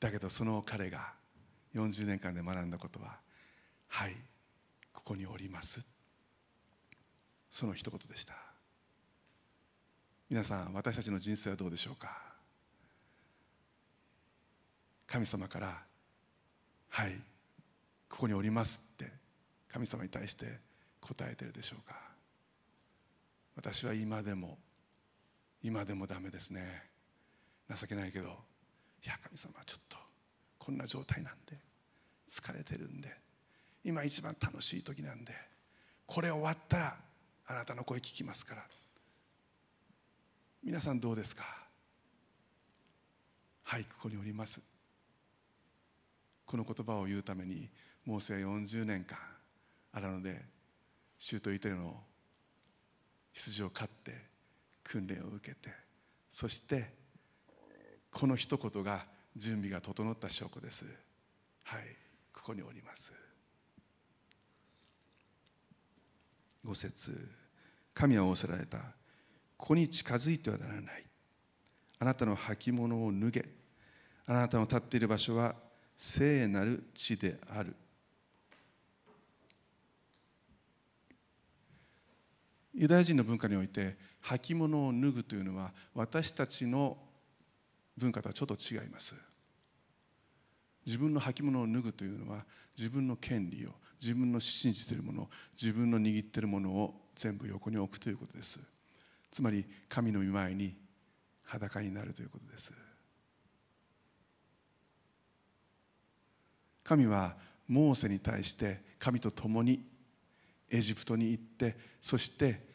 [0.00, 1.12] だけどその彼が
[1.74, 3.18] 40年間で学んだことは
[3.88, 4.14] はい
[4.92, 5.84] ここにおります。
[7.50, 8.34] その一言でした。
[10.28, 12.22] 皆さん私たちの人生はどうでしょうか？
[15.06, 15.82] 神様から
[16.90, 17.12] 「はい
[18.10, 19.10] ここにおります」って
[19.68, 20.60] 神様に対して
[21.00, 21.98] 答えてるでしょうか？
[23.56, 24.58] 私は今でも
[25.62, 26.88] 今でもダメですね。
[27.74, 28.38] 情けないけど
[29.04, 29.96] いや神様ちょっと
[30.58, 31.56] こんな状態なんで
[32.28, 33.14] 疲れてるんで
[33.84, 35.32] 今一番楽しい時なんで
[36.06, 36.96] これ終わったら
[37.46, 38.62] あなたの声聞きますから
[40.62, 41.44] 皆さんどうですか
[43.62, 44.60] はいここにおります
[46.44, 47.68] この言葉を言うために
[48.04, 49.18] モーセは40年間
[49.92, 50.42] 荒野で
[51.18, 51.94] シとイテルの
[53.32, 54.12] 羊を飼って
[54.82, 55.74] 訓練を受けて
[56.30, 56.97] そして
[58.10, 60.84] この一言が準備が整った証拠です。
[61.64, 61.82] はい。
[62.32, 63.12] ここにおります。
[66.64, 67.28] 五節。
[67.94, 68.78] 神は仰せられた。
[69.56, 71.04] ここに近づいてはならない。
[71.98, 73.44] あなたの履物を脱げ。
[74.26, 75.56] あなたの立っている場所は
[75.96, 77.74] 聖なる地である。
[82.74, 86.96] ユダヤ人の文化において履物を脱ぐというのは私たちの
[87.98, 89.14] 文化とはちょっと違います。
[90.86, 92.44] 自分の履物を脱ぐというのは
[92.76, 95.28] 自分の権利を自分の信じているもの
[95.60, 98.58] 自分の握っているものを全部横に置くということです。
[99.30, 100.74] つまり神の御前に
[101.44, 102.72] 裸になるということです。
[106.84, 109.84] 神はモーセに対して神と共に
[110.70, 112.66] エジプトに行ってそして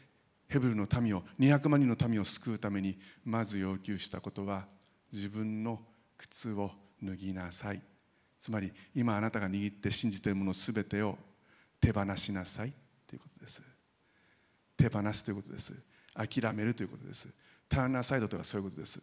[0.48, 4.68] ヘブルの民を200万人の民を救うためにまず要求したことは
[5.14, 5.80] 自分の
[6.18, 6.72] 靴を
[7.02, 7.82] 脱ぎなさい。
[8.40, 11.18] つまり今あなたが握って信じているもの全てを
[11.80, 12.74] 手放しなさい
[13.08, 13.62] ということです。
[14.76, 15.74] 手放すということです。
[16.16, 17.28] 諦めるということです。
[17.70, 19.00] ターンアサイドとはそういうことです。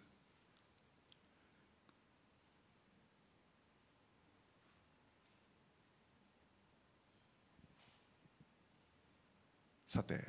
[9.87, 10.21] さて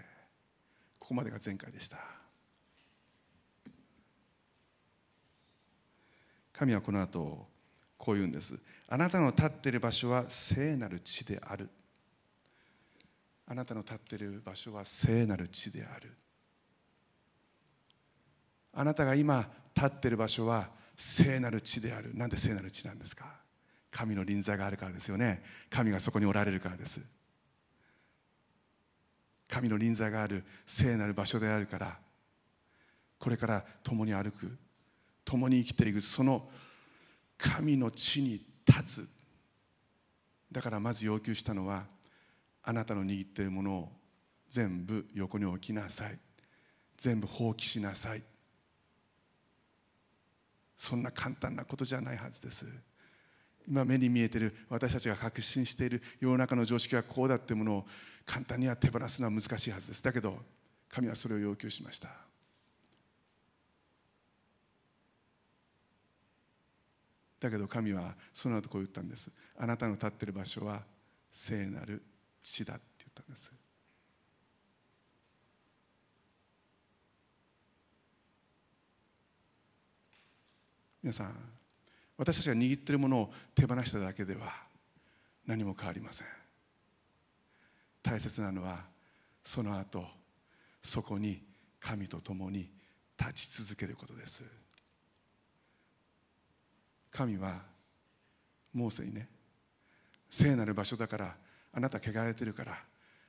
[0.98, 1.98] ここまでが前回でした。
[6.62, 7.48] 神はこの後
[7.98, 8.54] こう言うんです。
[8.88, 11.68] あなたの立っている場所は聖なる地である。
[13.48, 16.16] あなたの立っている場所は聖なる地である。
[18.74, 22.14] あなたが今立っている場所は聖なる地である。
[22.14, 23.26] なんで聖なる地なんですか？
[23.90, 25.42] 神の臨在があるからですよね。
[25.72, 27.02] 神がそこにおられるからです。
[29.48, 31.98] 神の臨在がある聖なる場所であるから。
[33.18, 34.56] これから共に歩く。
[35.26, 36.50] 共に生きていくその
[37.38, 39.10] 神の地に立つ。
[40.52, 41.86] だからまず要求したのは
[42.64, 43.90] あなたの握っているものを
[44.50, 46.20] 全部横に置きなさい。
[46.98, 48.24] 全部放棄しなさい。
[50.76, 52.66] そんな簡単なことじゃないはずです。
[53.68, 57.86] 今目に見えている私たちが確信している世の中の常識はこうだっていうものを
[58.26, 60.04] 簡単には手放すのは難しいはずです。
[60.04, 60.38] だけど
[60.90, 62.10] 神はそれを要求しました。
[67.42, 69.32] だけど神はその後こう言ったんです。
[69.58, 70.84] あなたの立っている場所は
[71.32, 72.04] 聖なる
[72.44, 73.52] 地だって言ったんです。
[81.02, 81.36] 皆さん
[82.16, 84.54] 私たちが握っているものを手放しただけでは
[85.48, 86.28] 何も変わりません。
[88.04, 88.86] 大切なのは
[89.44, 90.06] その後
[90.84, 91.42] そこに
[91.80, 92.70] 神と共に
[93.20, 94.44] 立ち続けることです。
[97.12, 97.62] 神は
[98.74, 99.28] モーセにね
[100.30, 101.36] 聖なる場所だから
[101.74, 102.78] あなた汚れてるから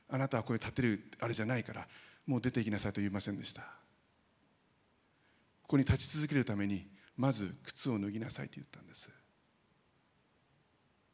[0.09, 1.87] あなたはこれ立てるあれじゃないから
[2.27, 3.63] もう出ていきなさいと言いませんでした。
[3.63, 3.69] こ
[5.69, 9.11] こに立ち続けるためにまず靴を脱ぎなさいと言ったんです。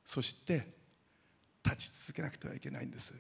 [0.05, 0.67] そして
[1.65, 3.15] 立ち続けなくてはいけないんです。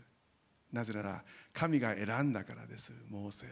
[0.72, 3.50] なぜなら神が選んだからですモーセを。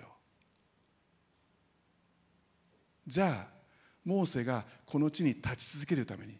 [3.06, 3.55] じゃあ
[4.06, 6.38] モーセがこの地に立ち続けるために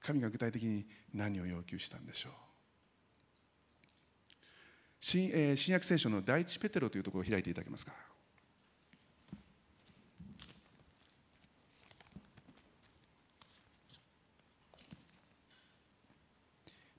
[0.00, 2.32] 神が具体的に何を要求したんでしょう。
[5.00, 7.92] 新,、えー、新約聖書の第一ペテロというところを開いていただけますか。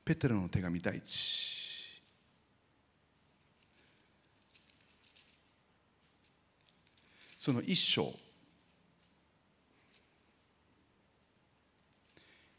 [0.06, 1.69] ペテロの手紙第一。
[7.40, 8.14] その一章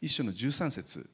[0.01, 1.07] 一章の十三節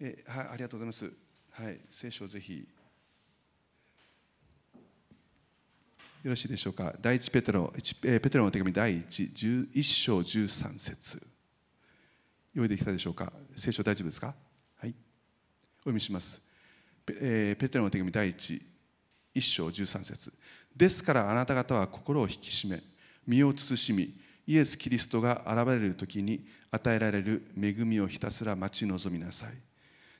[0.00, 1.12] えはい、ありがとうございます。
[1.50, 2.66] はい、聖書をぜひ。
[6.24, 6.94] よろしいでしょうか。
[7.00, 7.70] 第一ペテロ、
[8.00, 9.24] ペテロの手紙第一、
[9.74, 11.24] 一章十三節。
[12.54, 13.30] 用意できたでしょうか。
[13.56, 14.34] 聖書大丈夫ですか？
[14.78, 14.90] はい。
[14.90, 14.92] お
[15.80, 16.40] 読みします。
[17.04, 18.71] ペ,、え、ペテロの手紙第一、
[19.34, 20.32] 一章十三節。
[20.76, 22.82] ですからあなた方は心を引き締め、
[23.26, 24.14] 身を慎み、
[24.46, 29.50] イエス・キリストが現れる時に与えられる恵みをひたすら待ち望みなさい。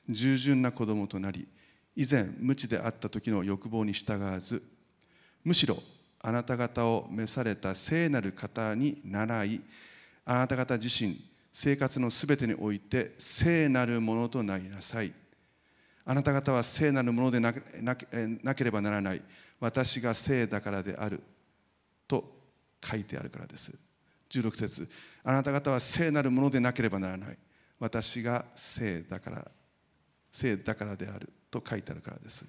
[0.09, 1.47] 従順な子供となり
[1.95, 4.63] 以前無知であった時の欲望に従わず
[5.43, 5.77] むしろ
[6.19, 9.61] あなた方を召された聖なる方に倣い
[10.25, 11.17] あなた方自身
[11.51, 15.13] 生活のすべてにおいて聖なるものとなりなさい
[16.05, 19.21] あなた方は聖なるものでなければならない。
[19.59, 21.21] 私が聖だからである
[22.07, 22.25] と
[22.83, 23.73] 書いてあるからです。
[24.29, 24.89] 16節。
[25.23, 27.37] あなた方は聖なるものでなければならない。
[27.79, 29.51] 私が聖だから
[30.31, 32.45] 聖だからであると書いてあるからです。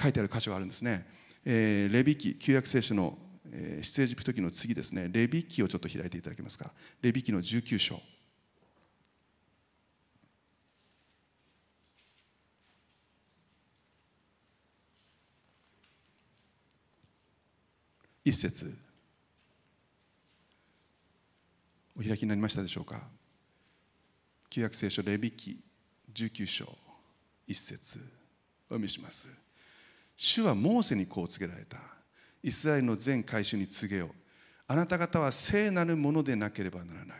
[0.00, 1.06] 書いてある箇所があるんですね、
[1.44, 3.16] えー、レビ記旧約聖書の、
[3.52, 5.08] え、出エジプト記の次ですね。
[5.12, 6.72] レビ記をちょっと開いていただけますか。
[7.00, 8.00] レビ記の19章。
[18.24, 18.74] 一節。
[21.96, 23.02] お開きになりましたでしょうか？
[24.48, 25.60] 旧約聖書レビ記
[26.12, 26.64] 19章
[27.46, 27.98] 1節。
[27.98, 29.28] お読みします。
[30.16, 31.76] 主はモーセにこう告げられた。
[32.42, 34.10] イスラエルの全会衆に告げよう。
[34.66, 37.18] あなた方は聖なるものでなければならない。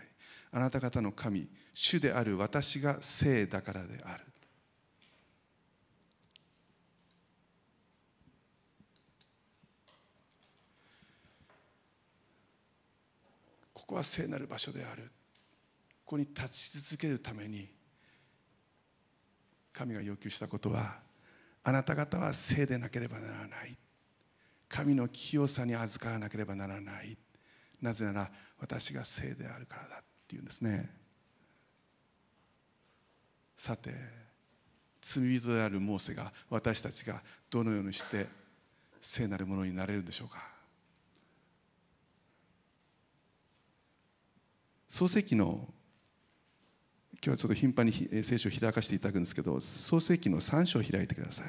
[0.53, 4.25] あなた方の神主である私が聖だからである。
[13.85, 15.13] ここは聖なる場所である。
[16.07, 17.69] ここに立ち続けるために
[19.75, 21.01] 神が要求したことは
[21.63, 23.77] あなた方は聖でなければならない。
[24.71, 27.19] 神の清さに預からなければならない。
[27.83, 30.91] なぜなら私が聖であるからだっていうんですね。
[33.55, 33.93] さて
[35.03, 38.29] 罪人であるモーセが私たちがどのようにして
[39.03, 40.54] 聖なるものになれるんでしょうか。
[44.95, 45.67] 創世記の
[47.15, 51.47] 今日はちょっと頻繁に聖書を開かせていただくんですけど創世記の3章を開いてください。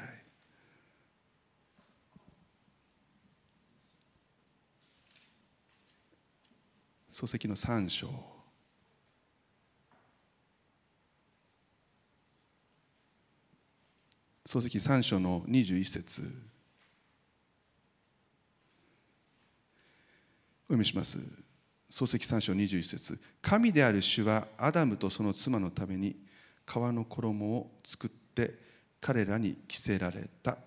[7.08, 8.08] 創世記の3章。
[14.44, 16.22] 創世記3章の21節。
[20.68, 21.45] お読みします。
[21.88, 26.16] 創世記3章21節神である主はアダムとその妻のために
[26.66, 28.54] 皮の衣を作って
[29.00, 30.58] 彼らに着せられた。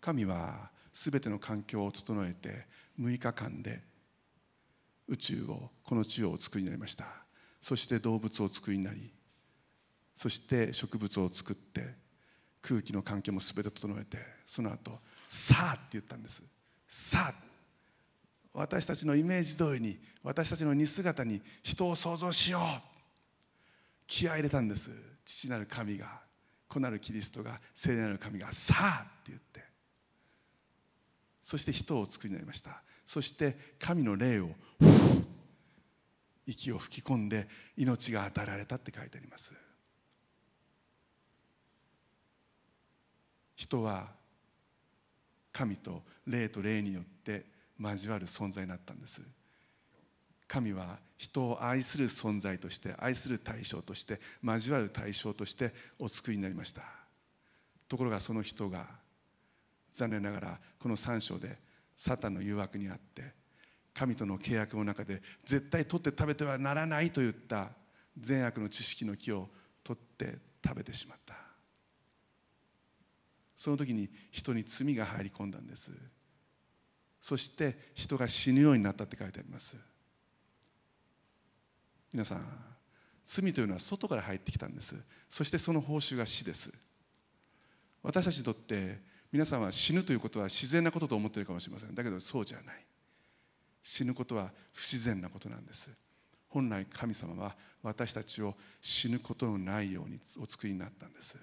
[0.00, 2.66] 神はすべての環境を整えて
[2.98, 3.82] 6日間で
[5.06, 7.04] 宇宙をこの地をお作りになりました。
[7.60, 9.12] そして動物をお作りになり
[10.14, 11.94] そして植物を作って
[12.60, 14.98] 空気の環境も全て整えてその後
[15.28, 16.42] さあって言ったんです。
[16.88, 17.48] さあ。
[18.54, 22.62] 私たちのイメージ通りに私たちの似姿に人を創造しよう。
[24.06, 24.90] 気合い入れたんです。
[25.24, 26.20] 父なる神が
[26.66, 29.62] 子なるキリストが聖なる神がさあって言って。
[31.42, 32.82] そして人をお作りになりました。
[33.04, 34.50] そして神の霊を
[36.46, 37.46] 息を吹き込んで
[37.76, 39.54] 命が与えられたって書いてあります。
[43.58, 44.06] 人は
[45.52, 47.44] 神と霊と霊によって
[47.78, 49.20] 交わる存在になったんです。
[50.46, 56.82] 神は人を愛する存在として愛する対象として交わる対象としてお作りになりました。
[57.88, 58.86] ところがその人が
[59.90, 61.58] 残念ながらこの3章で
[61.96, 63.24] サタンの誘惑にあって
[63.92, 67.70] 神との契約の中で絶対取って食べてはならないといった
[68.16, 69.48] 善悪の知識の木を
[69.82, 71.47] 取って食べてしまった。
[73.58, 75.90] その時に人に罪が入り込んだんです。
[77.20, 79.76] そして人が死ぬようになったって書いてあります。
[82.12, 82.46] 皆さん
[83.24, 84.94] 罪というのは外から入ってきたんです。
[85.28, 86.72] そしてその報酬が死です。
[88.00, 89.00] 私たちにとって
[89.32, 91.94] 皆さんは死ぬということは自然なことと思っているかもしれません。
[91.96, 92.84] だけどそうじゃない。
[93.82, 95.90] 死ぬことは不自然なことなんです。
[96.46, 101.36] 本来神様は私たちを死ぬことのないようにお作りになったんです。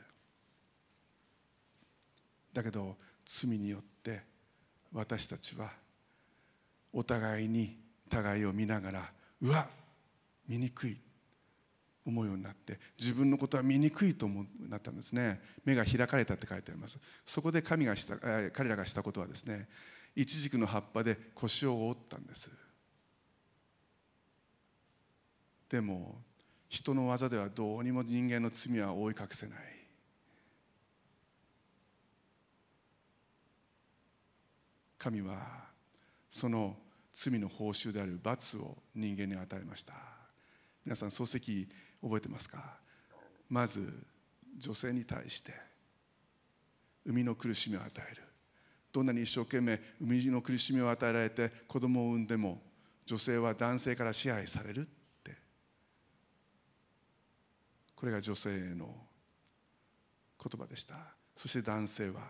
[2.56, 2.96] だけど
[3.26, 4.22] 罪によって
[4.94, 5.70] 私たちは
[6.94, 7.78] お互いに
[8.10, 9.68] 互いを見ながらうわ
[10.48, 10.98] 醜い
[12.06, 15.42] 思うようになって自分のことは醜いと思うなったんですね。
[15.66, 16.98] 目が開かれたって書いてあります。
[17.26, 19.68] そこで神がした彼らがしたことはですね
[20.16, 22.50] イチジクの葉っぱで腰を覆ったんです。
[25.68, 26.22] でも
[26.70, 29.75] 人の技ではどうにも人間の罪は覆い隠せない。
[35.06, 35.38] 神は
[36.32, 36.76] その
[37.14, 39.94] 罪の報酬である罰を人間に与えました。
[40.84, 41.68] 皆さん漱石
[42.02, 42.80] 覚えてますか？
[43.48, 43.94] まず
[44.58, 45.54] 女性に対して
[47.06, 48.24] 生みの苦しみを与える。
[48.92, 52.64] どんなに一生懸命生みの苦しみを与えられて子供を産んでも
[53.06, 54.84] 女性は男性から支配されるっ
[55.24, 55.38] て。
[57.96, 58.90] これが女性への
[60.44, 60.96] 言葉でした。
[61.36, 62.22] そして男性は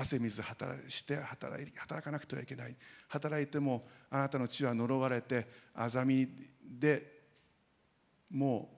[0.00, 2.76] 汗水働して働い働かなくてはいけない。
[3.08, 6.28] 働いてもあなたの血は呪われてあざみ
[6.62, 7.18] で
[8.30, 8.70] も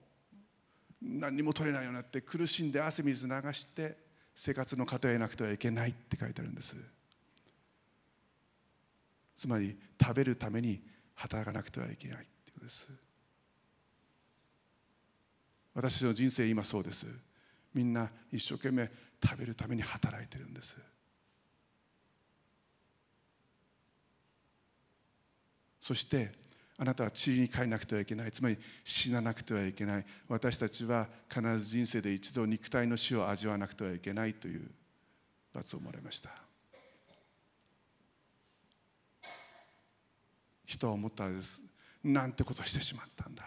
[1.01, 3.97] う何にも取れないようになって苦しんで汗水流して
[4.33, 6.75] 生活の糧を得なくてはいけないって書いてあるんです。
[9.35, 10.81] つまり食べるために
[11.15, 12.89] 働かなくてはいけないってことです。
[15.73, 17.05] 私の人生今そうです。
[17.73, 18.89] みんな一生懸命
[19.23, 20.77] 食べるために働いてるんです。
[25.81, 26.31] そして
[26.77, 28.31] あなたは地に帰らなくてはいけない。
[28.31, 30.05] つまり死ななくてはいけない。
[30.27, 34.33] 私たちは必ず人生で一度肉体の死を味わわなくてはいけない。
[34.33, 34.61] という
[35.53, 36.29] 罰をもらいました。
[40.65, 41.61] 人は思ったんです。
[42.03, 43.43] なんてことしてしまったんだ。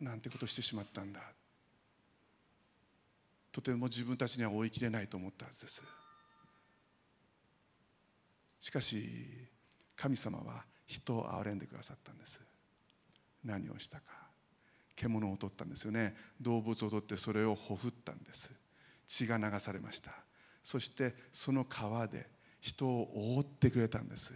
[0.00, 1.20] なんてことしてしまったんだ。
[3.52, 5.82] とても自分たちには追い切れないと思ったはずです。
[8.60, 9.48] しかし
[9.96, 12.40] 神様は人を憐れんでくださったんです。
[13.44, 14.04] 何をしたか。
[14.96, 16.16] 獣を取ったんですよね。
[16.40, 18.50] 動物を取ってそれをほふったんです。
[19.06, 20.10] 血が流されました。
[20.62, 22.26] そしてその川で
[22.60, 24.34] 人を覆ってくれたんです。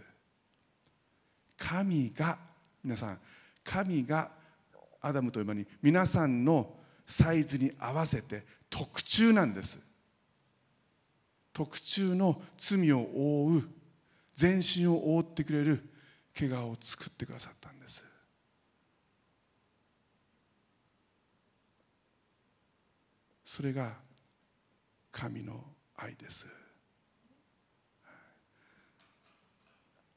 [1.57, 2.37] 神が
[2.83, 3.19] 皆さん
[3.63, 4.31] 神が
[5.01, 6.75] アダムと馬に皆さんの
[7.05, 9.79] サイズに合わせて特注なんです。
[11.51, 13.69] 特注の罪を覆う
[14.33, 15.89] 全身を覆ってくれる
[16.37, 18.03] 怪我を作ってくださったんです。
[23.45, 23.93] それが
[25.11, 25.63] 神の
[25.95, 26.47] 愛です。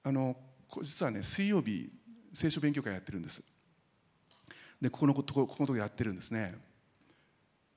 [0.02, 0.36] あの
[0.82, 1.90] 実はね水曜日
[2.32, 3.42] 聖書勉強会やってるんです。
[4.80, 6.54] でここのとこここのとこやってるんですね。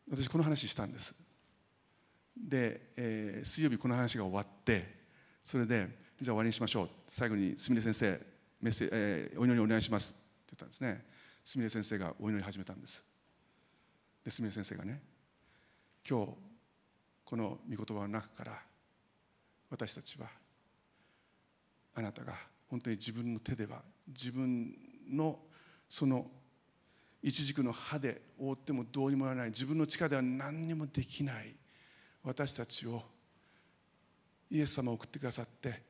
[0.09, 1.13] 私この話したんです。
[2.37, 4.99] で、えー、水曜日この話が終わって
[5.43, 5.89] それで
[6.21, 6.89] じゃあ終わりにしましょう。
[7.09, 8.28] 最後にすみれ先生
[8.61, 10.13] メッセ、えー、お祈りお願いします。
[10.13, 11.05] って言ったんですね。
[11.43, 13.05] すみれ先生がお祈り始めたんです。
[14.23, 15.01] ですみれ先生がね
[16.07, 16.33] 今日
[17.23, 18.59] この御言葉の中から
[19.69, 20.27] 私たちは
[21.95, 22.33] あなたが
[22.69, 24.73] 本当に自分の手では自分
[25.09, 25.39] の
[25.89, 26.25] その
[27.21, 31.55] 一軸の歯で覆ってもどうにもならない自分の力では何にもできない
[32.23, 33.03] 私たちを
[34.49, 35.83] イエス様を送ってくださって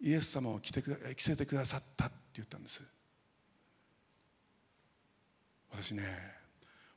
[0.00, 0.82] イエス様を着て
[1.16, 2.82] 着せてくださったって言ったんです。
[5.70, 6.04] 私ね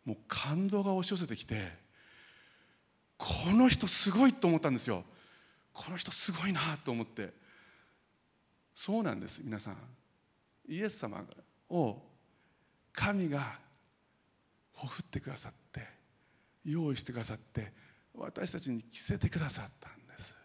[0.06, 1.72] もう感動が押し寄せてきて
[3.18, 5.04] この人すごいと思ったんですよ。
[5.74, 7.34] この人すごいなと思って。
[8.74, 9.78] そうなんです皆さん。
[10.68, 11.22] イエス様
[11.70, 12.02] を
[12.94, 13.60] 神が
[14.74, 15.86] ほふってくださって
[16.64, 17.72] 用意してくださって
[18.14, 20.36] 私たちに着せてくださったんです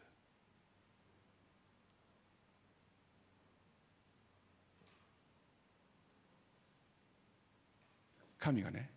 [8.45, 8.91] 神がね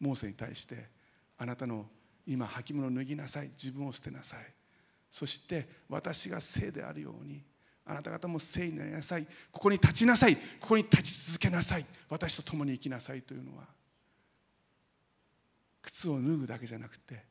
[0.00, 0.88] モーセに対して
[1.36, 1.86] あなたの
[2.26, 4.40] 今履物を脱ぎなさい自分を捨てなさい。
[5.10, 7.42] そして私が聖であるように
[7.84, 13.64] あなた方も聖になりなさいここに立ちなさいここに立ち続けなさい私と共に生きなさいというのは
[15.82, 17.22] 靴を脱ぐだけじゃなくて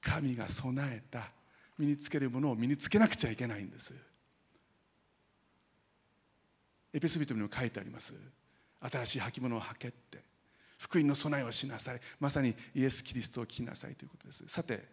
[0.00, 1.30] 神が備えた
[1.78, 3.94] 身につけるものを身につけなくちゃいけないんです。
[6.92, 8.14] エペスビトにも書いてあります。
[8.80, 10.22] 新しい履物を履けって。
[10.78, 12.00] 福音の備えをしなさい。
[12.18, 14.48] まさにイエス・キリストを着なさいということです。
[14.48, 14.88] さて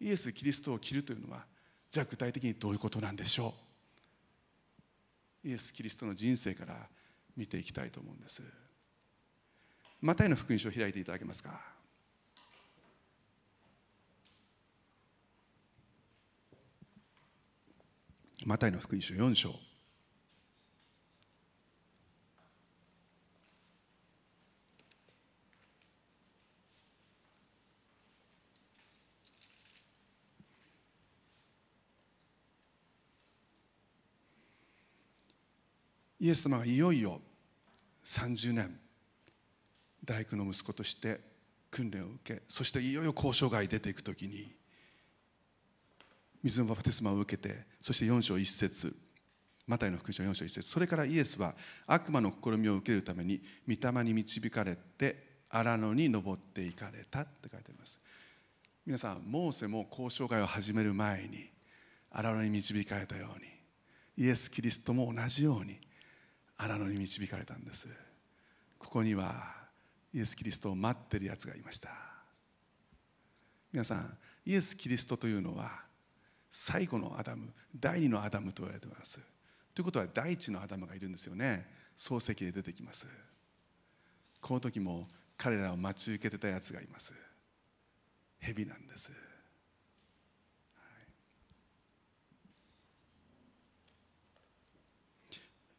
[0.00, 1.44] イエス・キリストを着るというのは
[1.90, 3.54] じゃあ具体的にどういうことなんでしょ
[5.44, 5.48] う？
[5.48, 6.88] イエス・キリストの人生から
[7.36, 8.42] 見ていきたいと思うんです。
[10.00, 11.60] マタイの福音書を開いていただけますか？
[18.46, 19.54] マタイの福音書4章。
[36.24, 37.20] イエス様がいよいよ
[38.02, 38.80] 30年
[40.02, 41.20] 大工の息子として
[41.70, 44.50] 訓練を受けそしていよいよ交渉外出ていく時に
[46.42, 48.96] 水のバプテスマを受けてそして4章1節
[49.66, 51.54] マタイの福音書4章1節それからイエスは
[51.86, 58.00] 悪魔の試みを受けるために御霊に導かれて荒野に登っていかれたって書いてあります。
[58.86, 61.50] 皆さんモーセも交渉外を始める前に
[62.10, 65.84] 荒野に導かれたようにイエス・キリストも同じように
[66.56, 67.88] 荒野に導かれたんです。
[68.78, 69.54] ここには
[70.12, 71.90] イエス・キリストを待ってるやつがいました。
[73.72, 75.82] 皆さんイエス・キリストというのは
[76.48, 79.20] 最後のアダム第二のアダムと言われています。
[79.74, 81.66] ということは第一のアダムがいるんですよね。
[81.96, 83.08] 漱石で出てきます。
[84.40, 87.12] この時も彼らを待ち受けてたやつがいます。
[88.38, 89.10] 蛇なんです。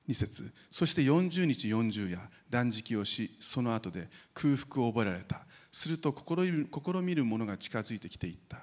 [0.07, 0.53] 2節。
[0.71, 5.45] そして40日40夜断食をしその後で空腹を覚えられた。
[5.71, 8.59] すると試みる者が近づいてきていった。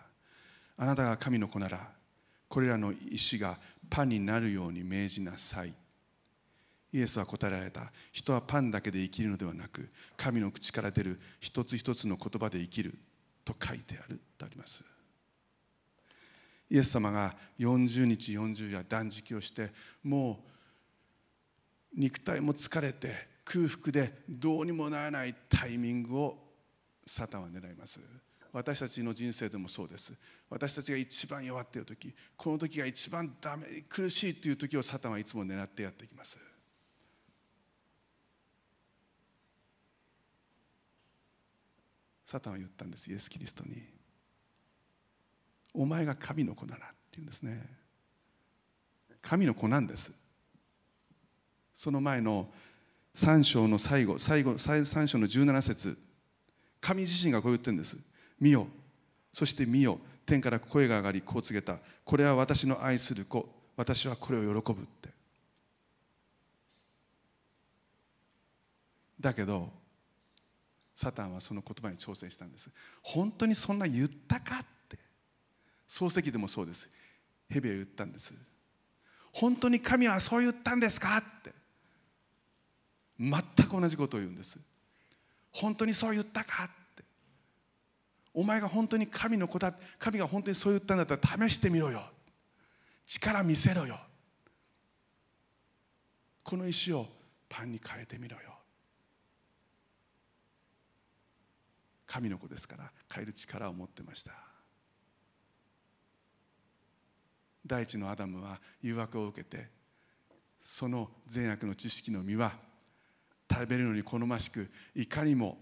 [0.76, 1.90] あなたが神の子なら
[2.48, 3.58] これらの石が
[3.90, 5.74] パンになるように命じなさい。
[6.92, 7.90] イエスは答えられた。
[8.12, 12.98] 人はパンだけで生きるのではなく神の口から出る一つ一つの言葉で生きる
[13.44, 14.20] と書いてある。
[14.38, 14.84] とあります。
[16.70, 19.70] イエス様が40日40夜断食をして
[20.02, 20.51] もう
[21.94, 26.38] 肉体も疲れて空腹でどうにもならないタイミングを
[27.06, 28.00] サタンは狙います。
[28.52, 30.12] 私たちの人生でもそうです。
[30.50, 36.38] 私たちが一番弱っている時この時が一番ダメ苦しいという時をサタンはいつも狙ってやってきます。
[42.26, 43.82] サタンは言ったんですイエス・キリストに。
[45.74, 47.62] お前が神の子ならって言うんですね。
[49.20, 50.12] 神の子なんです。
[51.74, 52.48] その前の
[53.14, 55.98] 3章の最後最後3章の17節。
[56.80, 57.96] 神自身がこう言ってるんです。
[58.40, 58.66] 見よ。
[59.32, 59.98] そして見よ。
[60.26, 61.78] 天から声が上がりこう告げた。
[62.04, 63.48] これは私の愛する子。
[63.76, 65.10] 私はこれを喜ぶって。
[69.20, 69.70] だけど
[70.94, 72.70] サタンはその言葉に挑戦したんです。
[73.02, 74.98] 本当にそんな言ったかって。
[75.88, 76.88] 漱石でもそうです。
[77.48, 78.34] ヘビは言ったんです。
[79.32, 81.61] 本当に神はそう言ったんですかって。
[83.18, 84.58] 全く同じことを言うんです。
[85.52, 87.04] 本当にそう言ったかって。
[88.34, 92.02] お前が本当に神の子だ神が本当にそう言ったんだったら試してみろよ。
[93.06, 93.98] 力見せろよ。
[96.42, 97.06] この石を
[97.48, 98.52] パンに変えてみろよ。
[102.06, 104.32] 神の子ですから変える力を持ってました。
[107.64, 109.68] 第一のアダムは誘惑を受けて
[110.60, 112.52] その善悪の知識の実は
[113.52, 115.58] 食べるのに好ましくいかにも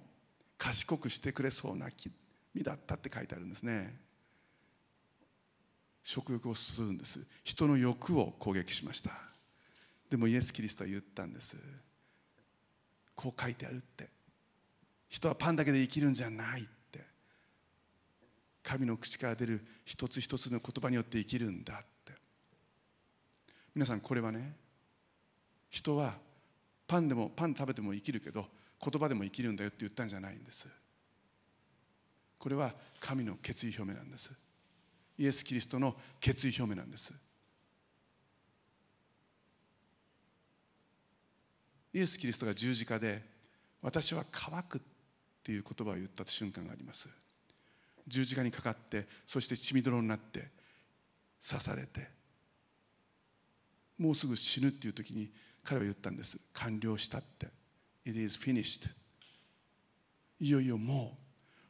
[0.56, 1.88] 賢くしてくれそうな
[2.54, 3.98] 実だったって書いてあるんですね。
[6.02, 7.20] 食欲をするんです。
[7.44, 9.10] 人の欲を攻撃しました。
[10.08, 11.56] でもイエス・キリストは言ったんです。
[13.14, 14.08] こう書いてあるって。
[15.08, 17.04] 人はパンだけで生きるんじゃないって。
[18.62, 22.12] 神の口から出る一つ一つの言葉によって生きるんだって。
[23.74, 24.56] 皆さんこれはね
[25.70, 26.14] 人は
[26.90, 28.46] パンでもパン食べても生きるけど
[28.84, 30.66] 言葉でも生きるんだよって言ったんじゃないんです。
[32.36, 34.32] これは神の決意表明なんです。
[35.16, 37.14] イエス・キリストの決意表明なんです。
[41.94, 43.22] イエス・キリストが十字架で
[43.82, 44.80] 私は乾くっ
[45.44, 47.08] ていう言葉を言った瞬間があります。
[48.08, 50.48] 十字架にかかってそして血みどろになって
[51.40, 52.08] 刺されて
[53.96, 55.30] もうすぐ死ぬっていう時に
[55.62, 56.38] 彼は言ったんです。
[56.52, 57.48] 完了したって。
[58.04, 58.90] It is finished.
[60.40, 61.18] いよいよも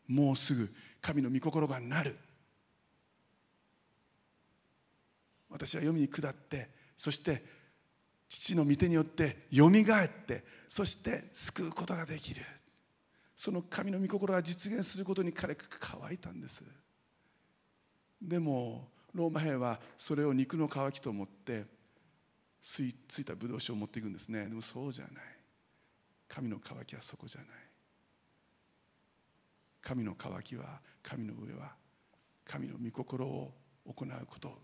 [0.09, 0.69] うもうすぐ
[1.01, 2.17] 神の御心がなる。
[5.49, 7.45] 私は読みに下ってそして
[8.29, 12.43] 父の御手によってよみがえってそして救うことができる。
[13.35, 16.63] その神の御心が実現することに彼が乾いたんです。
[18.21, 21.65] でもローマ兵はそれを肉の渇きと思って
[22.63, 24.45] ついついたブドウ酒を持っていくんですね。
[24.47, 25.15] でもそうじゃない。
[26.29, 27.49] 神の渇きはそこじゃない。
[29.83, 31.73] 神の渇きは神の上は
[32.45, 33.55] 神の御心を
[33.87, 34.59] 行うこと。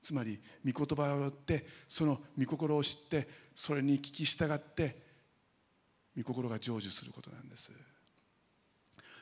[0.00, 4.96] つまり御言葉をよってその御心を知ってそれに聞き従って
[6.16, 7.70] 御心が成就することなんです。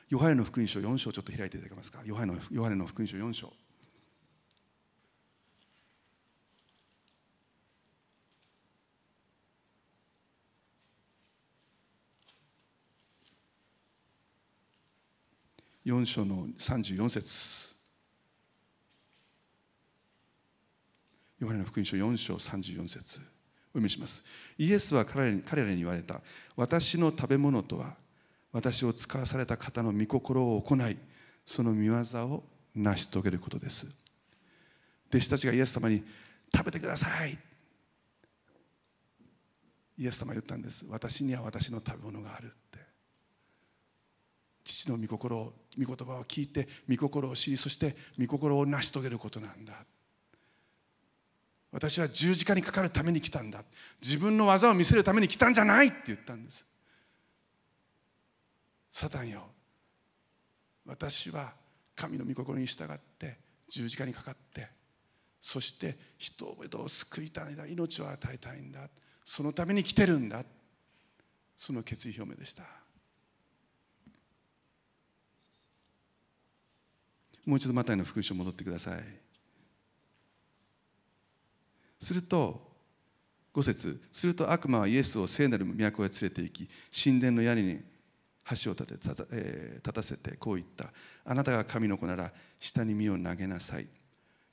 [0.09, 2.01] ヨハネの福音書4章ちょっと開いていただけますか？
[2.05, 3.51] ヨハネのヨハネの福音書4章。
[15.89, 17.69] 4章の34節。
[21.39, 23.19] ヨハネの福音書4章34節。
[23.19, 24.23] お読みします。
[24.57, 26.21] イエスは彼らに彼らに言われた。
[26.55, 27.95] 私の食べ物とは
[28.51, 30.97] 私を使わされた方の御心を行い
[31.45, 32.43] その御業を
[32.75, 33.87] 成し遂げることです。
[35.09, 36.03] 弟子たちがイエス様に
[36.55, 37.37] 食べてください。
[39.97, 40.85] イエス様は言ったんです。
[40.87, 42.79] 私には私の食べ物があるって。
[44.69, 49.73] 父の御心を御言葉を聞いて御心を知りそして御心を成し遂げることなんだ。
[51.71, 53.63] 私は十字架にかかるために来たんだ。
[54.01, 56.65] 自分の技を見せるために来たんじゃないって言ったんです。
[58.91, 59.43] サタンよ
[60.85, 61.53] 私は
[61.95, 63.37] 神の御心に従って
[63.69, 64.67] 十字架にかかって
[65.39, 67.65] そして人々を救いたいんだ。
[67.65, 68.89] 命を与えたいんだ。
[69.23, 70.43] そのために来てるんだ。
[71.55, 72.63] その決意表明でした。
[77.49, 79.03] もう一度マタイの福音書戻ってください。
[81.99, 82.61] すると
[83.51, 86.69] 5節すると悪魔はイエスを聖なる都へ連れて行き
[87.03, 87.79] 神殿の屋根に
[88.63, 90.93] 橋を立て,、え、立たせてこう言った。
[91.25, 93.87] あなたが神の子なら下に身を投げなさい。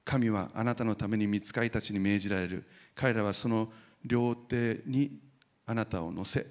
[0.02, 2.64] 神はあなたのために見つかいたちに命じられる。
[2.94, 3.70] 彼らはその
[4.06, 5.20] 両手に
[5.66, 6.46] あなたを乗せ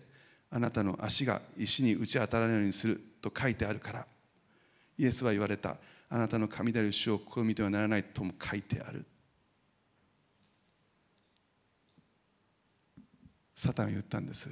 [0.51, 4.05] あなたの足が石に打ち当たらないようにすると書いてあるから。
[4.95, 5.77] イエスは言われた。
[6.09, 9.05] あなたの神である主を試みてはならないとも書いてある。
[13.55, 14.49] サタンは言ったんです。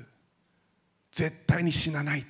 [1.11, 2.29] 絶対に死なないって。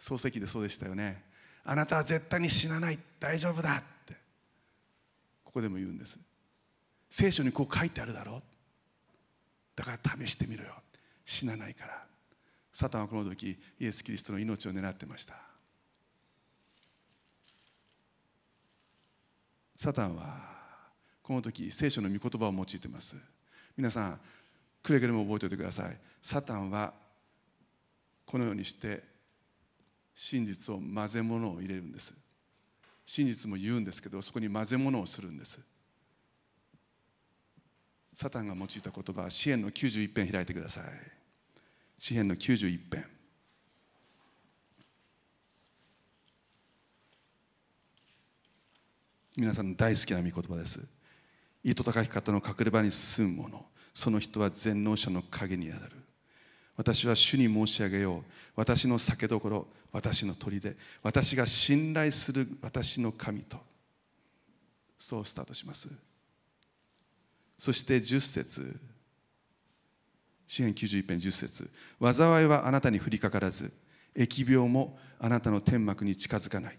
[0.00, 1.22] 漱石でそうでしたよね。
[1.64, 2.98] あなたは絶対に死なない。
[3.20, 4.14] 大丈夫だって。
[5.44, 6.18] ここでも言うんです。
[7.08, 8.38] 聖書にこう書いてあるだろ。
[8.38, 8.42] う
[9.76, 10.74] だから試してみろよ。
[11.24, 12.04] 死なないから。
[12.72, 15.49] サタンはこの時イエス・キリストの命を狙ってました。
[19.82, 20.38] サタンは
[21.22, 23.16] この時聖書の御言葉を用いています。
[23.74, 24.20] 皆さん
[24.82, 25.96] くれぐれも覚えておいてください。
[26.20, 26.92] サタンは
[28.26, 29.02] このようにして
[30.14, 32.12] 真実を混ぜ物を入れるんです。
[33.06, 35.58] 真実も言うんですけどそこに混ぜ物をするんです。
[38.14, 40.84] サタンが用いた言葉は詩篇の91編開いてください。
[41.96, 43.06] 詩篇の91編。
[49.36, 50.80] 皆さんの大好きな御言葉です。
[51.62, 53.64] 糸高き方の隠れ場に住む者。
[53.94, 55.92] その人は全能者の陰にあたる。
[56.76, 58.22] 私は主に申し上げよう。
[58.56, 59.66] 私の酒どころ。
[59.92, 60.76] 私の砦。
[61.02, 62.48] 私が信頼する。
[62.62, 63.58] 私の神と。
[64.98, 65.88] そうスタートします。
[67.58, 68.80] そして10節。
[70.46, 71.70] 詩篇91編10節。
[72.00, 73.70] 災いはあなたに降りかからず。
[74.16, 76.78] 疫病もあなたの天幕に近づかない。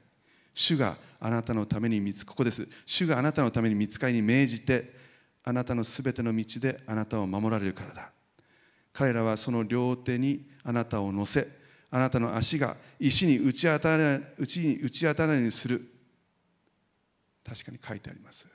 [0.54, 2.68] 主があなたのために見つここです。
[2.86, 4.94] 主があなたのために見つかりに命じて
[5.44, 8.12] あなたのすべての道であなたを守られるからだ。
[8.94, 11.48] 彼らはその両手にあなたを乗せ
[11.90, 15.88] あなたの足が石に打ち当たら打ちに打ち当たらないにする。
[17.48, 18.48] 確かに書いてあります。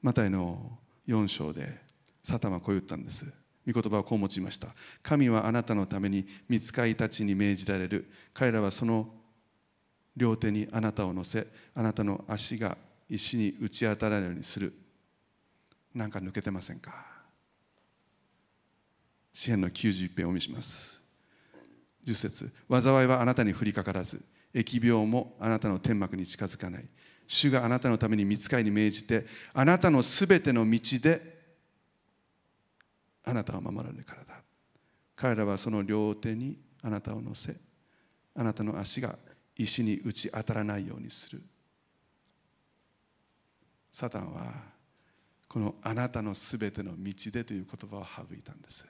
[0.00, 0.78] マタイの
[1.08, 1.80] 4章で
[2.22, 3.26] サタンはこう言ったんです。
[3.66, 4.68] 御言葉をこう用いました。
[5.02, 8.10] 神はあなたのために見つかいたちに命じられる。
[8.32, 9.08] 彼らはその
[10.16, 14.72] 両手にあなたを乗せあなたの足が石に打ち当たらないようにする。
[15.94, 16.92] なんか抜けてませんか？
[19.32, 21.02] 詩篇の91編をお見します。
[22.06, 22.52] 10節。
[22.70, 24.22] 災いはあなたに降りかからず。
[24.54, 26.84] 疫病もあなたの天幕に近づかない。
[27.26, 31.35] 主があなたのために見つかりに命じてあなたのすべての道で
[33.26, 34.40] あなたを守られるからだ。
[35.14, 37.56] 彼らはその両手にあなたを乗せ
[38.34, 39.18] あなたの足が
[39.56, 41.42] 石に打ち当たらないようにする。
[43.90, 44.52] サタンは
[45.48, 48.86] このあなたのすべての道でという言葉を省いたんです。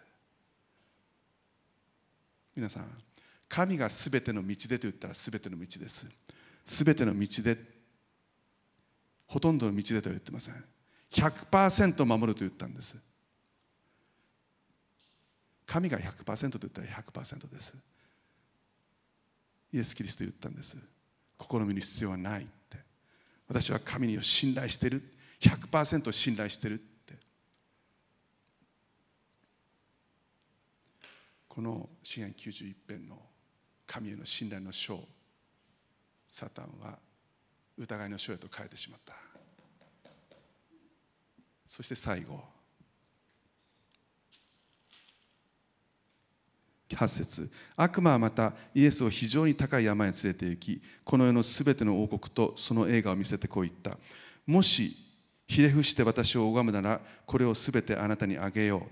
[2.55, 2.91] 皆さん
[3.49, 6.07] 神がすべての道でと言ったらすべての道です。
[6.64, 7.57] すべての道で
[9.26, 10.64] ほとんどの道でとは言ってません。
[11.12, 12.97] 100%守ると言ったんです。
[15.66, 17.74] 神が100%と言ったら100%です。
[19.72, 20.76] イエス・キリスト言ったんです。
[21.38, 22.78] 試みる必要はないって。
[23.48, 25.02] 私は神に信頼してる。
[25.40, 27.14] 100%信頼してるって。
[31.48, 33.20] この詩篇91編の
[33.86, 35.06] 神への信頼の章
[36.28, 36.98] サタンは
[37.76, 39.14] 疑いの章へと変えてしまった。
[41.66, 42.55] そして最後
[46.89, 47.51] 8節。
[47.76, 53.99] 悪魔はまたイエスを非常に高い山へ連れて行きこの世のすべての王国とその映画を見せてこう言った。
[54.47, 54.97] もし
[55.49, 58.82] ひれ伏して私を拝むならこれをすべてあなたにあげよう。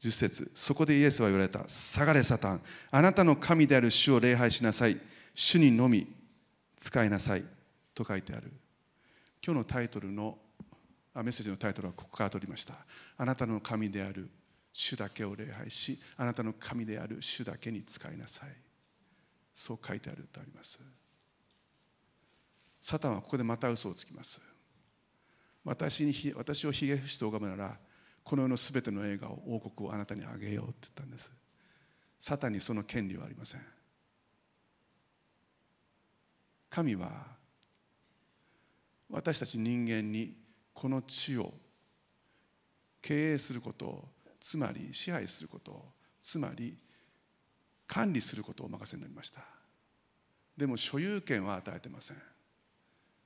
[0.00, 0.50] 10節。
[0.54, 1.64] そこでイエスは言われた。
[1.68, 2.60] 下がれサタン。
[2.90, 4.98] あなたの神である主を礼拝しなさい。
[5.34, 6.06] 主にのみ
[6.76, 7.44] 使いなさい。
[7.94, 8.52] と書いてある。
[9.44, 10.38] 今日のタイトルの
[11.14, 12.74] メッセージのタイトルはここから取りました。
[13.16, 14.28] あなたの神である
[14.80, 18.50] 主だけを礼拝しあなたの神である主だけに使いなさい。
[19.52, 20.78] そう書いてあるとあります。
[22.80, 24.40] サタンはここでまた嘘をつきます。
[25.64, 27.76] 私に私をひげ伏して拝むなら
[28.22, 31.32] この世のすべての映画を王国をあなたにあげようって言ったんです。
[32.20, 33.60] サタンにその権利はありません。
[36.70, 37.26] 神は
[39.10, 40.36] 私たち人間に
[40.72, 41.52] この地を
[43.02, 44.08] 経営することを
[44.48, 45.84] つまり支配すること
[46.22, 46.74] つまり
[47.86, 49.42] 管理することをお任せになりました。
[50.56, 52.16] でも所有権は与えてません。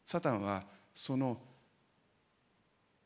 [0.05, 1.39] サタンはその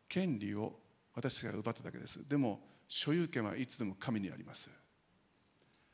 [0.08, 0.72] 権利を
[1.14, 2.26] 私たちが奪っただけです。
[2.26, 4.70] でも所有権はいつでも神にあります。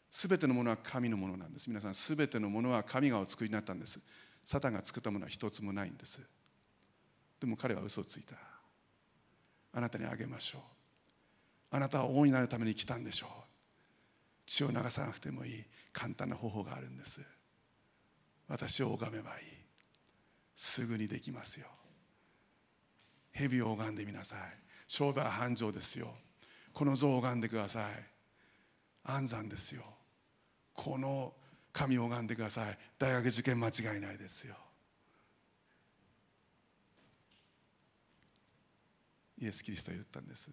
[0.08, 1.66] すべてのものは神のものなんです。
[1.66, 3.98] 皆さんすべてのものは神がお作りになったんです。
[4.44, 6.22] サタンが作ったものは一つもないんです。
[7.40, 8.36] でも彼は嘘をついた。
[9.72, 10.81] あなたにあげましょう。
[11.72, 13.30] あなたは王になるために来たんでしょう。
[14.44, 15.64] 血を流さなくてもいい。
[15.92, 17.20] 簡単な方法があるんです。
[18.46, 19.46] 私を拝めばいい。
[20.54, 21.66] すぐにできますよ。
[23.32, 24.38] 蛇を拝んでみなさい。
[24.86, 26.14] 商売繁盛ですよ。
[26.74, 27.84] この像を拝んでください。
[29.04, 29.82] 安産ですよ。
[30.74, 31.32] この
[31.72, 32.78] 神を拝んでください。
[32.98, 34.56] 大学受験間違いないですよ。
[39.38, 40.50] イエス・キリストは言ったんです。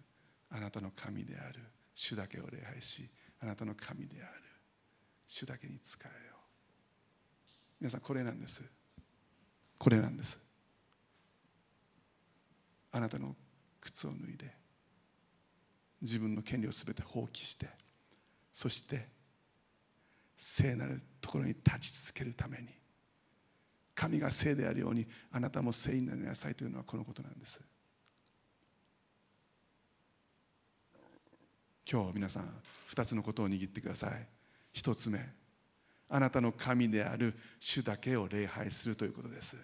[0.50, 1.60] あなたの神である。
[1.94, 3.08] 主だけを礼拝し
[3.40, 4.42] あなたの神である。
[5.26, 6.40] 主だけに仕えよう。
[7.80, 8.62] 皆さんこれなんです。
[9.78, 10.40] これなんです。
[12.92, 13.34] あなたの
[13.80, 14.52] 靴を脱いで
[16.02, 17.68] 自分の権利を全て放棄して
[18.52, 19.08] そして
[20.36, 22.68] 聖なるところに立ち続けるために
[23.94, 27.60] 神が聖であるようにあなたも聖になりなさいというのはこのことなんです。
[31.90, 32.48] 今日皆さん
[32.94, 34.26] 2つのことを握ってください。
[34.74, 35.18] 1つ目
[36.08, 39.56] あなたの神である主だけを礼拝するということです。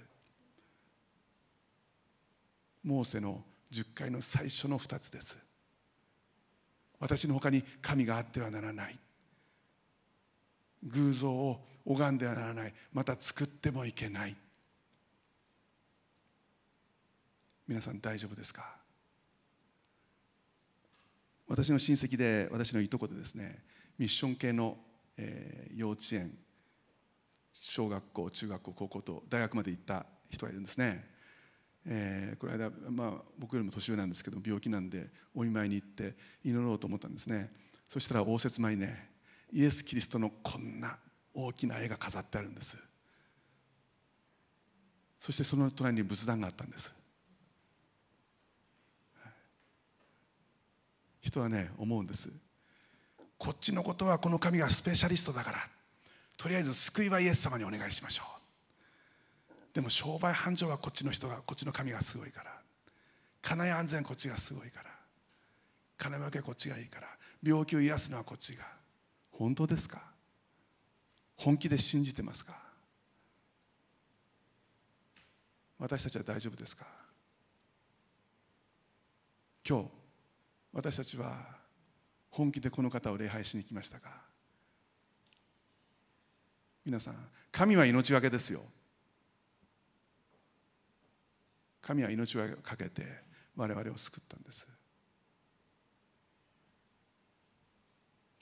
[2.82, 5.38] モーセの10回の最初の2つです。
[6.98, 8.98] 私のほかに神があってはならない。
[10.84, 12.74] 偶像を拝んではならない。
[12.92, 14.36] また作ってもいけない。
[17.68, 18.85] 皆さん大丈夫ですか？
[21.48, 23.62] 私の親戚で私のいとこでですね
[23.98, 24.76] ミッション系の、
[25.16, 26.36] えー、幼稚園
[27.52, 31.04] 小学校中学校高校と大学まで行った人がいるんですね、
[31.86, 37.50] えー、この間、まあ、僕よりも年上なんですけど病気なんでお見舞いに行って祈ろうと思ったんですね。
[37.88, 39.08] そしたら応接前にね
[39.52, 40.98] イエス・キリストのこんな
[41.32, 42.76] 大きな絵が飾ってあるんです。
[45.18, 46.95] そしてその隣に仏壇があったんです。
[51.26, 52.30] 人はね思うんです。
[53.36, 55.58] こっちのことはこの神がスペシャリストだから。
[56.38, 58.22] とりあえず救いはイエス様にお願いしましょ
[59.50, 59.52] う。
[59.74, 62.52] でも商売繁盛はこっちの人がこっちの神がすごいから。
[63.42, 64.90] 金や安全こっちがすごいから。
[65.98, 67.08] 金分けこっちがいいから。
[67.42, 68.64] 病気を癒すのはこっちが。
[69.32, 70.02] 本当ですか？
[71.36, 72.56] 本気で信じてますか？
[75.78, 76.86] 私たちは大丈夫ですか？
[79.68, 79.88] 今日
[80.76, 81.38] 私たちは
[82.28, 84.10] 本気でこの方を礼拝しに来ましたか
[86.84, 87.14] 皆さん
[87.50, 88.60] 神は命がけですよ。
[91.80, 93.06] 神は命をかけて
[93.56, 94.68] 我々を救ったんです。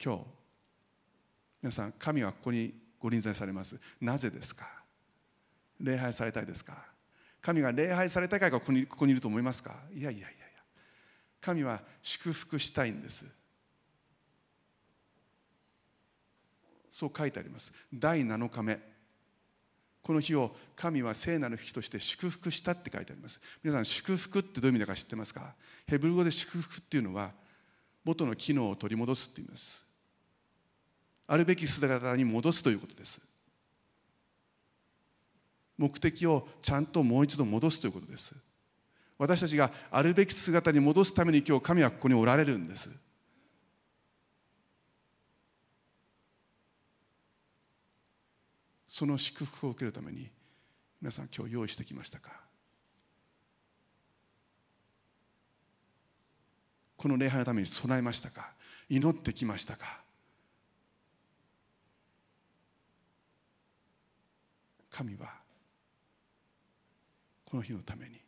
[0.03, 0.21] 今日
[1.61, 3.79] 皆さん神はここにご臨在されます。
[4.01, 4.67] なぜですか？
[5.79, 6.85] 礼拝されたいですか？
[7.41, 9.73] 神が礼拝されたいからここにここにいると思いますか？
[9.95, 10.44] いやいやいや。
[11.45, 13.23] 神は祝福したいんです。
[16.89, 17.71] そう書いてあります。
[17.93, 18.79] 第7日目。
[20.01, 23.39] この日を神は聖なる日として祝福したって書いてあります。
[23.63, 25.53] 皆さん祝福ってどういう意味だか知ってますか？
[25.85, 27.31] ヘブル語で祝福っていうのは
[28.03, 29.85] 元の機能を取り戻すって言います。
[31.27, 33.21] あるべき姿に戻すということです。
[35.77, 38.33] 目的をちゃんともう一度戻すということです。
[39.17, 42.89] 私たちがあるべき姿に戻すために今日神はここにおられるんです。
[48.87, 50.29] その祝福を受けるために
[51.01, 52.31] 皆さん今日用意してきましたか？
[56.95, 58.51] この礼拝のために備えましたか？
[58.89, 59.99] 祈ってきましたか？
[64.89, 65.27] 神は
[67.43, 68.21] この日のために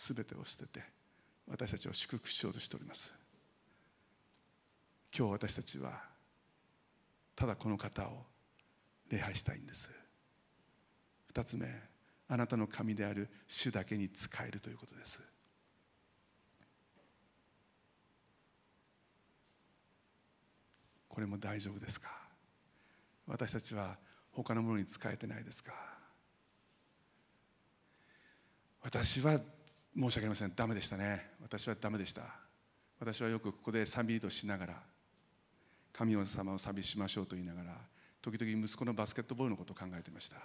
[0.00, 0.80] 全てを捨てて
[1.48, 3.12] 私たちを祝福しようとしております。
[5.16, 6.00] 今日私たちは
[7.34, 8.22] ただこの方を
[9.10, 9.90] 礼拝したいんです。
[11.26, 11.66] 二つ目
[12.28, 15.20] あなたの神である主だけに仕えるということです。
[21.08, 22.08] これも大丈夫ですか？
[23.26, 23.96] 私たちは
[24.30, 25.72] 他のものに使えてないですか？
[28.82, 29.40] 私は
[30.00, 30.52] 申し訳ありません。
[30.54, 31.32] ダメでしたね。
[31.42, 32.22] 私はダメでした。
[33.00, 34.74] 私はよくここで賛美リードしながら
[35.92, 37.76] 神様を賛美しましょうと言いながら
[38.22, 40.36] 時々息子のバスケットボールのことを考えてました。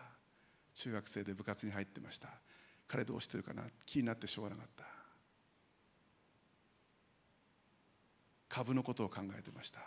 [0.74, 2.30] 中学生で部活に入ってました。
[2.88, 3.62] 彼どうしてるかな？
[3.86, 4.86] 気になってしょうがなかった。
[8.50, 9.82] 株のことを考えてました。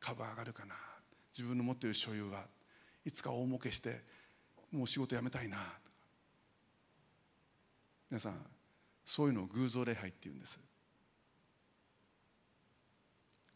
[0.00, 0.74] 株上がるかな？
[1.32, 2.46] 自分の持っている所有は
[3.04, 4.00] いつか大儲けして
[4.72, 5.58] もう仕事辞めたいな。
[8.12, 8.34] 皆さん
[9.06, 10.60] そういうのを偶像礼拝っていうんです。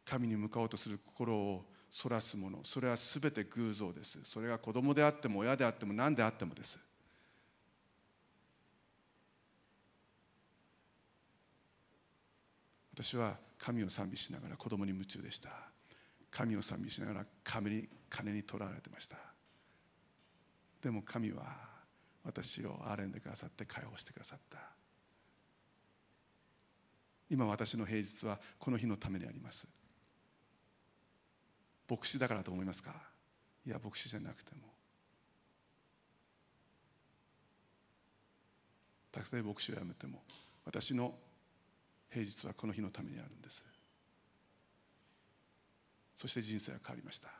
[0.03, 2.61] 神に向かおうとする心をそらすもの。
[2.65, 4.19] それは全て偶像です。
[4.25, 6.79] それが子供であっても親であっても何であってもです。
[12.95, 15.51] 私は神を賛美しながら子供に夢中でした。
[16.31, 19.19] 神を賛美しながら金に金に取られてました。
[20.81, 21.76] でも神は
[22.27, 24.59] 私を憐れんでくださって解放してくださった。
[27.31, 29.69] 今私の平日はこの日のためにあります。
[31.89, 32.93] 牧師だからと思いますか？
[33.65, 34.63] いや牧師じゃなくても。
[39.13, 40.23] たとえ牧師を辞めても
[40.65, 41.15] 私の
[42.11, 43.65] 平日はこの日のためにあるんです。
[46.17, 47.31] そして人生は変わりました。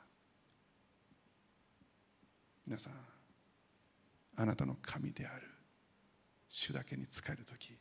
[2.67, 3.16] 皆さん。
[4.37, 5.57] あなたの神である。
[6.49, 7.77] 主だけに仕える時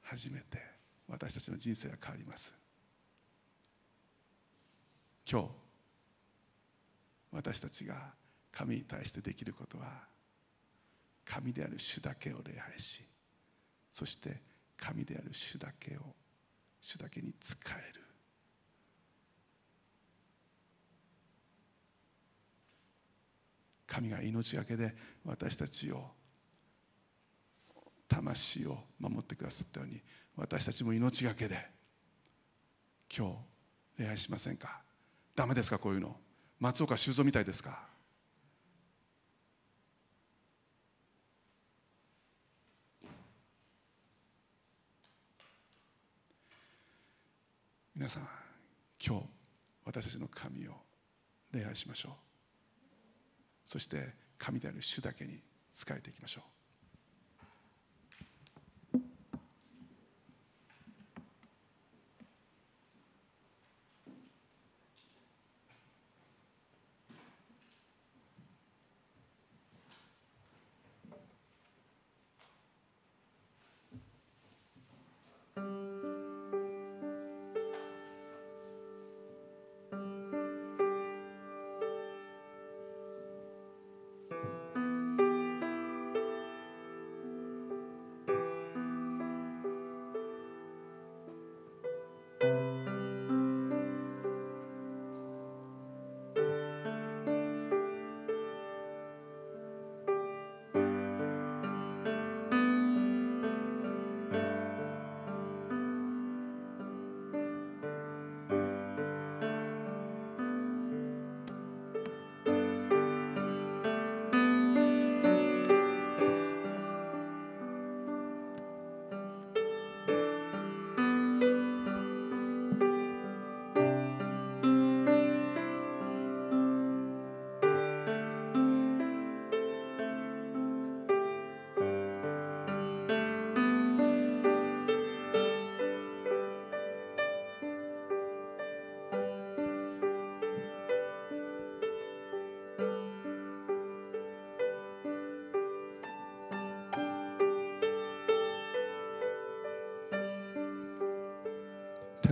[0.00, 0.58] 初めて
[1.06, 2.54] 私たちの人生が変わります。
[5.30, 5.48] 今日
[7.30, 8.14] 私たちが
[8.50, 9.84] 神に対してできることは
[11.26, 13.02] 神である主だけを礼拝し
[13.90, 14.40] そして
[14.78, 16.00] 神である主だけを
[16.80, 18.07] 主だけに仕える。
[23.88, 26.04] 神が命がけで私たちを
[28.06, 30.00] 魂を守ってくださったように
[30.36, 31.66] 私たちも命がけで
[33.14, 33.28] 今
[33.96, 34.82] 日礼拝しませんか？
[35.34, 36.14] ダメですかこういうの？
[36.60, 37.88] 松岡修造みたいですか？
[47.96, 48.28] 皆さん
[49.04, 49.24] 今日
[49.84, 50.72] 私たちの神を
[51.52, 52.27] 礼拝しましょう。
[53.68, 56.57] そして神である主だけに仕えていきましょう。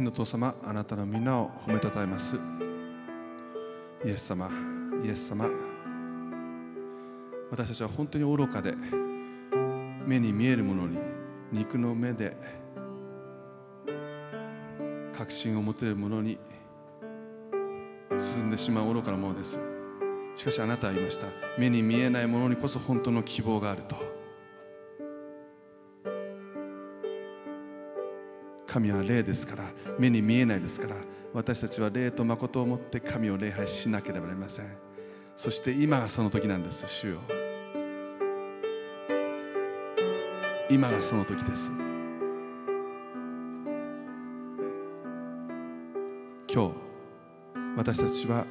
[0.06, 2.36] の父様あなたの皆を褒めたたえます。
[4.04, 4.48] イエス様
[5.04, 5.50] イエス様。
[7.50, 8.74] 私たちは本当に愚かで
[10.06, 10.98] 目に見えるものに
[11.50, 12.36] 肉の目で
[15.16, 16.38] 確信を持てるものに
[18.16, 19.58] 進んでしまう愚かなものです。
[20.36, 21.26] しかしあなたは言いました。
[21.58, 23.96] 目に見えないものにこそ本当の希望があると。
[28.76, 29.64] 神は霊ですから
[29.98, 30.96] 目に見えないですから
[31.32, 34.66] 私たちは霊と誠を持って神を礼拝しなければなりません。
[35.34, 37.20] そして今がその時なんです主よ。
[40.68, 41.70] 今がその時です。
[46.52, 46.72] 今日
[47.78, 48.44] 私たちは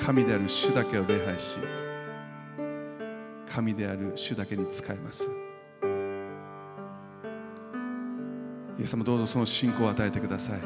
[0.00, 1.58] 神である主だけを礼拝し
[3.48, 5.43] 神である主だけに使えます。
[8.78, 10.60] イエス様どうぞその信仰を与えてください。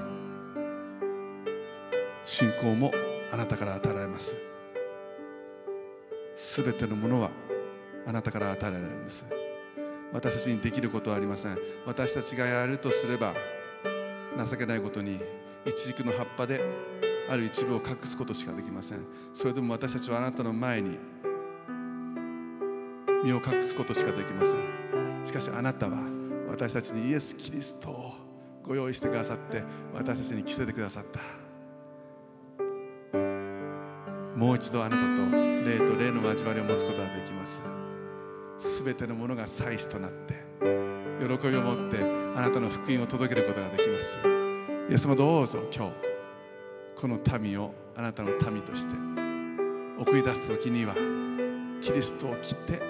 [2.25, 2.93] 信仰も
[3.33, 4.37] あなたから与えられます。
[6.35, 7.31] すべてのものは
[8.07, 9.27] あなたから与えられるんです。
[10.13, 11.59] 私たちにできることはありません。
[11.87, 13.35] 私たちがやるとすれば
[14.47, 15.21] 情けないことに
[15.67, 16.63] 一軸の葉っぱで
[17.29, 19.01] ある一部を隠すことしかできません。
[19.35, 20.99] それでも私たちはあなたの前に
[23.23, 24.57] 身を隠すことしかできません。
[25.27, 26.18] しかしあなたは
[26.59, 28.15] 私たちにイエス・キリストを
[28.65, 29.63] ご用意してくださって
[29.95, 31.21] 私たちに着せてくださった。
[34.37, 37.63] もう一度あなたと霊と霊の交わりを持つことができます。
[38.59, 40.35] すべてのものが祭司となって
[41.21, 41.99] 喜びを持って
[42.35, 44.19] あなたの福音を届けることができます。
[44.91, 45.93] イエス様どうぞ今日
[46.97, 48.97] この民をあなたの民として
[49.97, 50.97] 送り出す時には
[51.81, 52.83] キリストを切って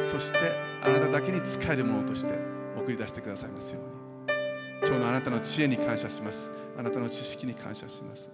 [0.00, 2.32] そしてあなただけに使えるものとして
[2.76, 4.86] 送り出してくださいますように。
[4.86, 6.50] 今日のあなたの知恵に感謝します。
[6.78, 8.30] あなたの知識に感謝します。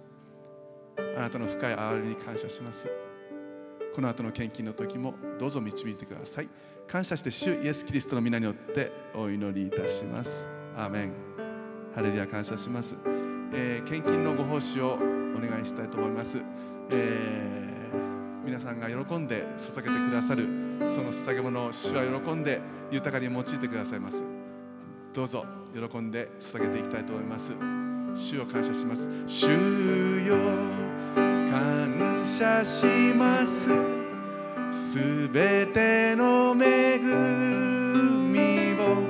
[1.17, 2.89] あなたの深い憐れに感謝します。
[3.95, 6.49] この後の献金の時もどうぞ導いてください。
[6.87, 10.47] 感謝して主イエス・キリストの皆によってお祈りいたします。
[10.77, 11.31] アーメン。
[11.93, 12.95] ハレルヤ感謝します、
[13.53, 16.37] えー、献金のご奉仕をお願いしたいと思います、
[16.89, 24.23] えー、皆さんが喜んで捧げてくださるその捧げ物を主は喜んで豊かに用いてくださいます。
[25.13, 27.53] どうぞ喜んで捧げていきたいと思います。
[28.15, 29.07] 主を感謝します。
[29.25, 29.47] 主
[30.25, 30.35] よ
[31.49, 32.85] 感謝し
[33.15, 33.69] ます。
[34.71, 39.03] すべての恵みを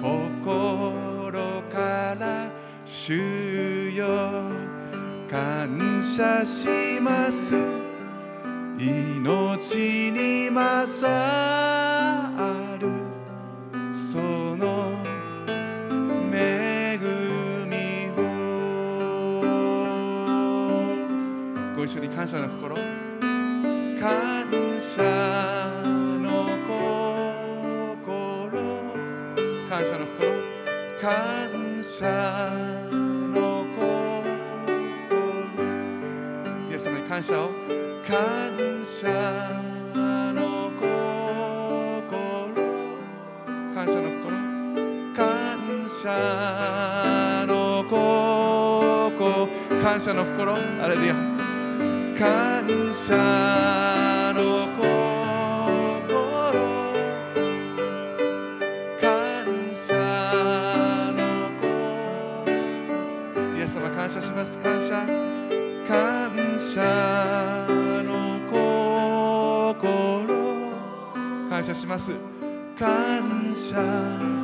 [0.00, 2.50] 心から
[2.84, 4.06] 主よ
[5.30, 7.75] 感謝します。
[22.26, 22.74] 感謝の心。
[24.00, 24.10] 感
[24.80, 25.14] 謝
[26.18, 26.26] の
[26.66, 26.98] 心。
[29.70, 30.18] 感謝の心。
[31.00, 31.06] 感
[31.80, 32.50] 謝
[33.30, 33.86] の心。
[36.68, 37.50] イエス様に感謝を。
[38.04, 38.18] 感
[38.84, 39.06] 謝
[40.34, 40.42] の
[40.80, 40.82] 心。
[43.72, 44.34] 感謝の心。
[45.14, 45.22] 感
[45.88, 47.84] 謝の
[49.14, 49.46] 心。
[49.80, 50.56] 感謝の心。
[50.82, 51.25] アレルヤ
[52.18, 53.14] 感謝
[54.34, 56.08] の心。
[58.98, 59.44] 感
[59.74, 62.48] 謝の心。
[63.58, 65.06] イエス様感謝します感謝
[65.86, 67.66] 感謝
[68.02, 69.76] の心。
[71.50, 72.12] 感謝します
[72.78, 74.35] 感謝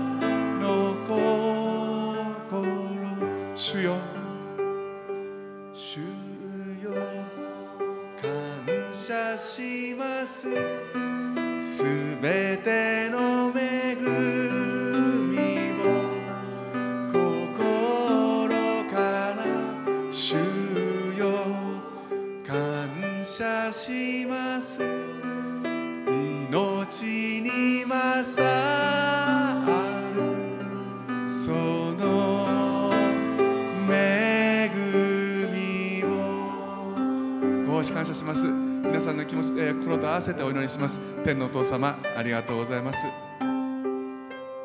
[40.23, 41.01] せてお祈りします。
[41.25, 43.07] 天のお父様ありがとうございます。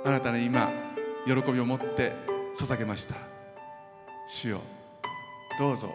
[0.05, 0.71] あなたに今
[1.25, 2.13] 喜びを持って
[2.55, 3.15] 捧げました。
[4.27, 4.61] 主よ
[5.57, 5.91] どうぞ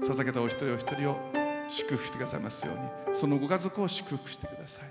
[0.00, 1.18] 捧げたお一人お一人を
[1.68, 3.14] 祝福してくださいますように。
[3.14, 4.84] そのご家族を祝福してください。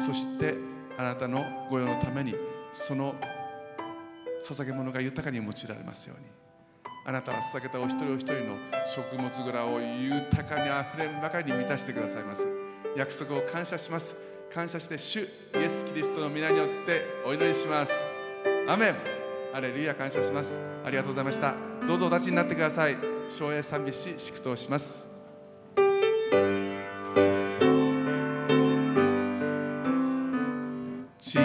[0.00, 0.54] そして
[0.96, 2.34] あなたの御用のために
[2.72, 3.14] その
[4.42, 6.26] 捧げ物が豊かに用いられますように。
[7.08, 8.56] あなたは捧げたお一人お一人の
[8.92, 12.48] 食物蔵を豊かにあふれんばかりに満たしてくださいます。
[12.96, 14.16] 約束を感謝します。
[14.52, 17.92] 感謝して主イエス・キリストの皆によってお祈りします。
[18.66, 18.94] アメン。
[19.54, 20.58] アレルヤ感謝します。
[20.84, 21.54] ありがとうございました。
[21.86, 22.96] どうぞお立ちになってください。
[23.30, 25.06] 省営賛美し祝祷します。
[31.18, 31.38] 父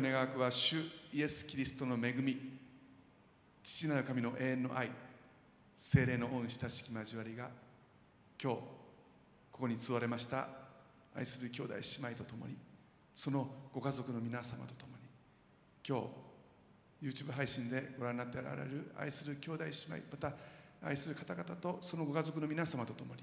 [0.00, 0.76] 願わくは主
[1.12, 2.36] イエス・キリストの恵み
[3.62, 4.90] 父なる神の永遠の愛
[5.76, 7.48] 精霊の恩親しき交わりが
[8.42, 8.58] 今日
[9.50, 10.48] ここに集われました
[11.14, 12.56] 愛する兄弟姉妹とともに
[13.14, 15.08] そのご家族の皆様とともに
[15.86, 16.00] 今
[17.02, 20.32] 日 YouTube 配信でご覧になっておられる愛する兄弟姉妹また
[20.82, 23.22] 愛する方々とそのご家族の皆様とともに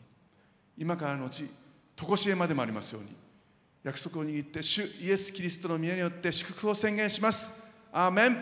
[0.78, 1.50] 今からのうち
[1.96, 3.10] 常しえまでもありますように
[3.88, 7.50] 約束を握って主イエス・キリストの皆によって祝福を宣言します。
[7.94, 8.38] アーメン。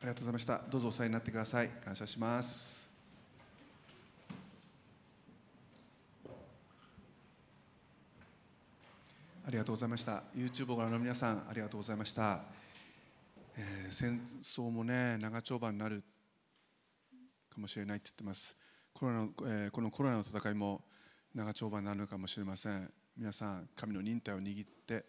[0.00, 0.62] ありがとうございました。
[0.70, 1.68] どうぞお世話になってください。
[1.84, 2.75] 感謝します。
[9.56, 10.22] りがとうございました。
[10.36, 12.42] YouTube をご覧の皆さんありがとうございました、
[13.56, 16.04] えー戦争もね長丁場になる
[17.48, 18.54] かもしれないって言ってます。
[18.92, 20.82] コロナの、えーこのコロナの戦いも
[21.34, 22.92] 長丁場になるのかもしれません。
[23.16, 25.06] 皆さん神の忍耐を握って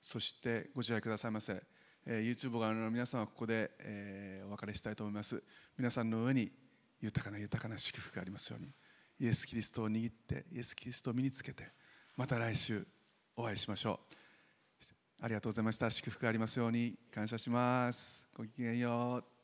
[0.00, 1.60] そしてご自愛くださいませ、
[2.06, 5.42] えー YouTube をご覧の皆さんはここで、えーお別れしたいと思います。
[5.76, 6.52] 皆さんの上に
[7.00, 8.72] 豊かな豊かな祝福がありますように。
[9.18, 11.64] イエス・キリストを握ってイエス・キリストを身につけて
[12.16, 12.86] また来週
[13.40, 14.14] お会いしましょう。
[15.22, 15.90] ありがとうございました。
[15.90, 16.94] 祝福ありますように。
[17.10, 18.26] 感謝します。
[18.34, 19.39] ごきげんよう。